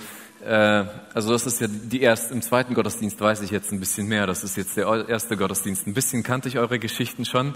[0.44, 4.08] äh, also das ist ja die erste, im zweiten Gottesdienst weiß ich jetzt ein bisschen
[4.08, 5.86] mehr, das ist jetzt der erste Gottesdienst.
[5.86, 7.54] Ein bisschen kannte ich eure Geschichten schon.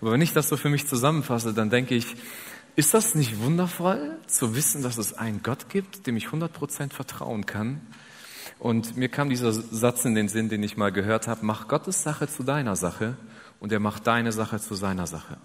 [0.00, 2.16] Aber wenn ich das so für mich zusammenfasse, dann denke ich,
[2.74, 7.46] ist das nicht wundervoll zu wissen, dass es einen Gott gibt, dem ich 100% vertrauen
[7.46, 7.80] kann?
[8.62, 12.04] Und mir kam dieser Satz in den Sinn, den ich mal gehört habe, mach Gottes
[12.04, 13.16] Sache zu deiner Sache
[13.58, 15.36] und er macht deine Sache zu seiner Sache.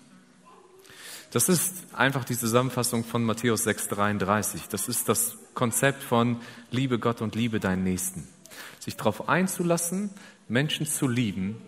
[1.32, 4.70] Das ist einfach die Zusammenfassung von Matthäus 6,33.
[4.70, 6.38] Das ist das Konzept von
[6.70, 8.28] Liebe Gott und Liebe deinen Nächsten.
[8.78, 10.12] Sich darauf einzulassen,
[10.48, 11.60] Menschen zu lieben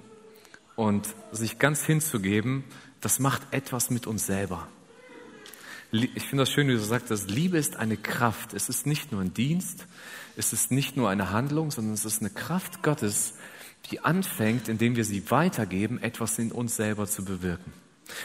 [0.76, 2.64] und sich ganz hinzugeben,
[3.02, 4.68] das macht etwas mit uns selber.
[5.92, 8.54] Ich finde das schön, wie du sagst, dass Liebe ist eine Kraft.
[8.54, 9.88] Es ist nicht nur ein Dienst,
[10.40, 13.34] es ist nicht nur eine Handlung, sondern es ist eine Kraft Gottes,
[13.92, 17.74] die anfängt, indem wir sie weitergeben, etwas in uns selber zu bewirken.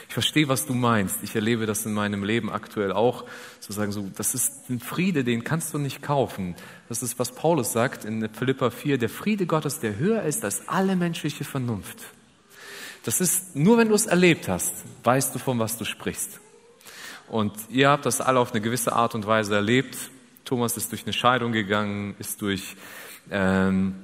[0.08, 1.18] Ich verstehe, was du meinst.
[1.22, 3.24] Ich erlebe das in meinem Leben aktuell auch.
[3.60, 6.54] Zu sagen, so, das ist ein Friede, den kannst du nicht kaufen.
[6.88, 8.96] Das ist, was Paulus sagt in Philippa 4.
[8.96, 11.98] Der Friede Gottes, der höher ist als alle menschliche Vernunft.
[13.04, 16.40] Das ist, nur wenn du es erlebt hast, weißt du, von was du sprichst.
[17.28, 19.96] Und ihr habt das alle auf eine gewisse Art und Weise erlebt.
[20.44, 22.76] Thomas ist durch eine Scheidung gegangen, ist durch,
[23.30, 23.94] ähm,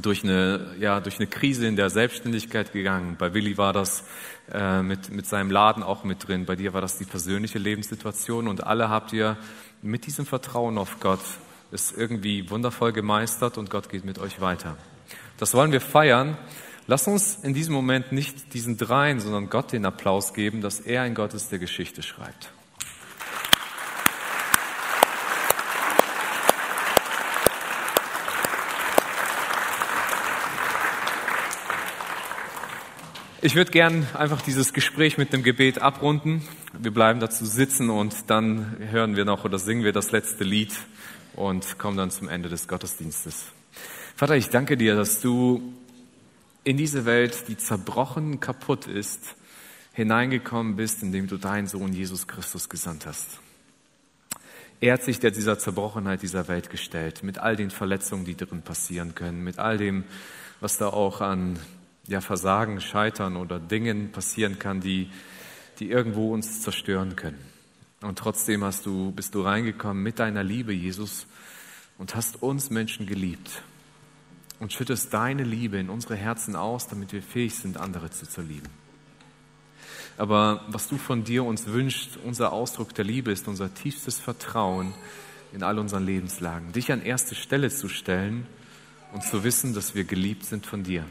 [0.00, 3.16] durch, eine, ja, durch eine Krise in der Selbstständigkeit gegangen.
[3.18, 4.04] Bei Willi war das
[4.52, 6.46] äh, mit, mit seinem Laden auch mit drin.
[6.46, 8.48] Bei dir war das die persönliche Lebenssituation.
[8.48, 9.36] Und alle habt ihr
[9.82, 11.20] mit diesem Vertrauen auf Gott
[11.72, 14.76] es irgendwie wundervoll gemeistert und Gott geht mit euch weiter.
[15.38, 16.38] Das wollen wir feiern.
[16.86, 21.02] Lass uns in diesem Moment nicht diesen dreien, sondern Gott den Applaus geben, dass er
[21.02, 22.52] ein Gott ist, der Geschichte schreibt.
[33.46, 36.42] Ich würde gern einfach dieses Gespräch mit einem Gebet abrunden.
[36.76, 40.74] Wir bleiben dazu sitzen und dann hören wir noch oder singen wir das letzte Lied
[41.36, 43.44] und kommen dann zum Ende des Gottesdienstes.
[44.16, 45.62] Vater, ich danke dir, dass du
[46.64, 49.36] in diese Welt, die zerbrochen, kaputt ist,
[49.92, 53.38] hineingekommen bist, indem du deinen Sohn Jesus Christus gesandt hast.
[54.80, 58.62] Er hat sich der dieser Zerbrochenheit dieser Welt gestellt, mit all den Verletzungen, die darin
[58.62, 60.02] passieren können, mit all dem,
[60.58, 61.60] was da auch an
[62.08, 65.10] ja, Versagen, Scheitern oder Dingen passieren kann, die,
[65.78, 67.38] die irgendwo uns zerstören können.
[68.02, 71.26] Und trotzdem hast du, bist du reingekommen mit deiner Liebe, Jesus,
[71.98, 73.62] und hast uns Menschen geliebt
[74.60, 78.68] und schüttest deine Liebe in unsere Herzen aus, damit wir fähig sind, andere zu zerlieben.
[80.18, 84.94] Aber was du von dir uns wünschst, unser Ausdruck der Liebe ist unser tiefstes Vertrauen
[85.52, 86.72] in all unseren Lebenslagen.
[86.72, 88.46] Dich an erste Stelle zu stellen
[89.12, 91.04] und zu wissen, dass wir geliebt sind von dir.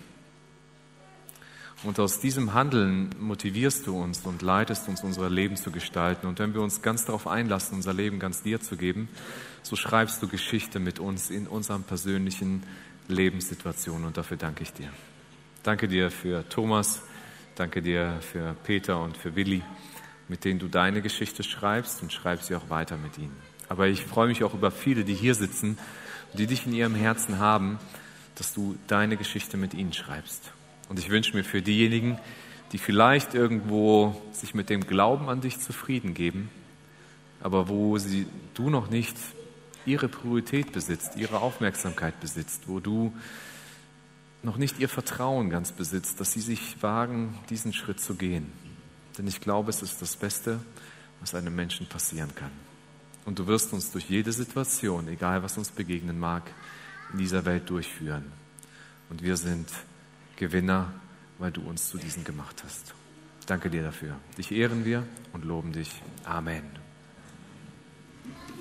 [1.86, 6.26] Und aus diesem Handeln motivierst du uns und leitest uns, unser Leben zu gestalten.
[6.26, 9.08] Und wenn wir uns ganz darauf einlassen, unser Leben ganz dir zu geben,
[9.62, 12.64] so schreibst du Geschichte mit uns in unserem persönlichen
[13.08, 14.90] Lebenssituation und dafür danke ich dir.
[15.62, 17.04] Danke dir für Thomas,
[17.54, 19.62] danke dir für Peter und für Willi,
[20.28, 23.36] mit denen du deine Geschichte schreibst und schreibst sie auch weiter mit ihnen.
[23.70, 25.78] Aber ich freue mich auch über viele, die hier sitzen
[26.32, 27.78] und die dich in ihrem Herzen haben,
[28.34, 30.52] dass du deine Geschichte mit ihnen schreibst.
[30.90, 32.20] Und ich wünsche mir für diejenigen,
[32.72, 36.50] die vielleicht irgendwo sich mit dem Glauben an dich zufrieden geben,
[37.42, 39.16] aber wo sie, du noch nicht
[39.86, 43.14] ihre Priorität besitzt, ihre Aufmerksamkeit besitzt, wo du
[44.42, 48.52] noch nicht ihr Vertrauen ganz besitzt, dass sie sich wagen, diesen Schritt zu gehen.
[49.18, 50.60] Denn ich glaube, es ist das Beste,
[51.20, 52.52] was einem Menschen passieren kann.
[53.26, 56.44] Und du wirst uns durch jede Situation, egal was uns begegnen mag,
[57.12, 58.32] in dieser Welt durchführen.
[59.10, 59.68] Und wir sind
[60.36, 60.94] Gewinner,
[61.40, 62.94] weil du uns zu diesen gemacht hast.
[63.46, 64.16] Danke dir dafür.
[64.38, 66.02] Dich ehren wir und loben dich.
[66.24, 66.85] Amen.